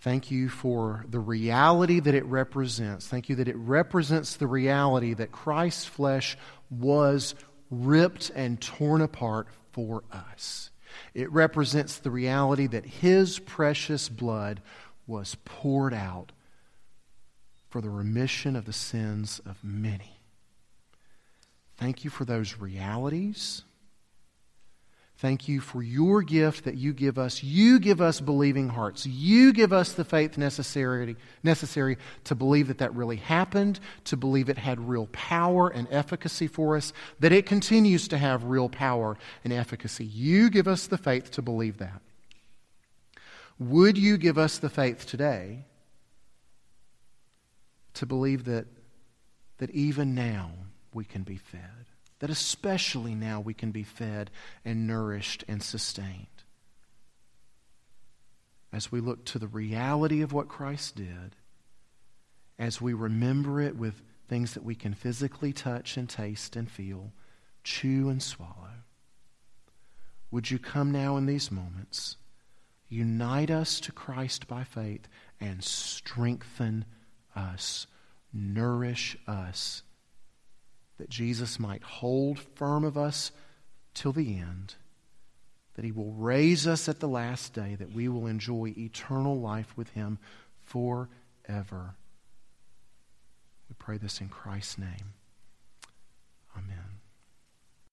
Thank 0.00 0.30
you 0.30 0.48
for 0.48 1.04
the 1.08 1.20
reality 1.20 2.00
that 2.00 2.14
it 2.14 2.26
represents. 2.26 3.06
Thank 3.06 3.28
you 3.28 3.36
that 3.36 3.48
it 3.48 3.56
represents 3.56 4.36
the 4.36 4.46
reality 4.46 5.14
that 5.14 5.32
Christ's 5.32 5.86
flesh 5.86 6.36
was 6.70 7.34
ripped 7.70 8.30
and 8.34 8.60
torn 8.60 9.00
apart 9.00 9.48
for 9.72 10.04
us. 10.12 10.70
It 11.14 11.30
represents 11.32 11.98
the 11.98 12.10
reality 12.10 12.66
that 12.66 12.84
His 12.84 13.38
precious 13.38 14.08
blood 14.08 14.60
was 15.06 15.36
poured 15.44 15.94
out 15.94 16.32
for 17.68 17.80
the 17.80 17.90
remission 17.90 18.56
of 18.56 18.66
the 18.66 18.72
sins 18.72 19.40
of 19.44 19.64
many. 19.64 20.20
Thank 21.76 22.04
you 22.04 22.10
for 22.10 22.24
those 22.24 22.58
realities. 22.58 23.64
Thank 25.24 25.48
you 25.48 25.62
for 25.62 25.82
your 25.82 26.20
gift 26.20 26.64
that 26.64 26.74
you 26.74 26.92
give 26.92 27.16
us. 27.18 27.42
You 27.42 27.80
give 27.80 28.02
us 28.02 28.20
believing 28.20 28.68
hearts. 28.68 29.06
You 29.06 29.54
give 29.54 29.72
us 29.72 29.94
the 29.94 30.04
faith 30.04 30.36
necessary, 30.36 31.16
necessary 31.42 31.96
to 32.24 32.34
believe 32.34 32.68
that 32.68 32.76
that 32.76 32.94
really 32.94 33.16
happened, 33.16 33.80
to 34.04 34.18
believe 34.18 34.50
it 34.50 34.58
had 34.58 34.86
real 34.86 35.08
power 35.12 35.70
and 35.70 35.88
efficacy 35.90 36.46
for 36.46 36.76
us, 36.76 36.92
that 37.20 37.32
it 37.32 37.46
continues 37.46 38.06
to 38.08 38.18
have 38.18 38.44
real 38.44 38.68
power 38.68 39.16
and 39.44 39.50
efficacy. 39.50 40.04
You 40.04 40.50
give 40.50 40.68
us 40.68 40.88
the 40.88 40.98
faith 40.98 41.30
to 41.30 41.40
believe 41.40 41.78
that. 41.78 42.02
Would 43.58 43.96
you 43.96 44.18
give 44.18 44.36
us 44.36 44.58
the 44.58 44.68
faith 44.68 45.06
today 45.06 45.64
to 47.94 48.04
believe 48.04 48.44
that, 48.44 48.66
that 49.56 49.70
even 49.70 50.14
now 50.14 50.50
we 50.92 51.06
can 51.06 51.22
be 51.22 51.38
fed? 51.38 51.86
That 52.20 52.30
especially 52.30 53.14
now 53.14 53.40
we 53.40 53.54
can 53.54 53.70
be 53.70 53.82
fed 53.82 54.30
and 54.64 54.86
nourished 54.86 55.44
and 55.48 55.62
sustained. 55.62 56.26
As 58.72 58.90
we 58.90 59.00
look 59.00 59.24
to 59.26 59.38
the 59.38 59.46
reality 59.46 60.20
of 60.22 60.32
what 60.32 60.48
Christ 60.48 60.96
did, 60.96 61.36
as 62.58 62.80
we 62.80 62.92
remember 62.92 63.60
it 63.60 63.76
with 63.76 64.02
things 64.28 64.54
that 64.54 64.64
we 64.64 64.74
can 64.74 64.94
physically 64.94 65.52
touch 65.52 65.96
and 65.96 66.08
taste 66.08 66.56
and 66.56 66.70
feel, 66.70 67.12
chew 67.62 68.08
and 68.08 68.22
swallow, 68.22 68.82
would 70.30 70.50
you 70.50 70.58
come 70.58 70.90
now 70.90 71.16
in 71.16 71.26
these 71.26 71.52
moments, 71.52 72.16
unite 72.88 73.50
us 73.50 73.78
to 73.80 73.92
Christ 73.92 74.48
by 74.48 74.64
faith, 74.64 75.08
and 75.40 75.62
strengthen 75.62 76.84
us, 77.36 77.86
nourish 78.32 79.16
us 79.26 79.82
that 80.98 81.08
Jesus 81.08 81.58
might 81.58 81.82
hold 81.82 82.38
firm 82.38 82.84
of 82.84 82.96
us 82.96 83.32
till 83.94 84.12
the 84.12 84.38
end, 84.38 84.74
that 85.74 85.84
he 85.84 85.92
will 85.92 86.12
raise 86.12 86.66
us 86.66 86.88
at 86.88 87.00
the 87.00 87.08
last 87.08 87.52
day, 87.52 87.74
that 87.76 87.92
we 87.92 88.08
will 88.08 88.26
enjoy 88.26 88.72
eternal 88.76 89.38
life 89.38 89.76
with 89.76 89.90
him 89.90 90.18
forever. 90.64 91.96
We 93.68 93.74
pray 93.78 93.98
this 93.98 94.20
in 94.20 94.28
Christ's 94.28 94.78
name. 94.78 95.14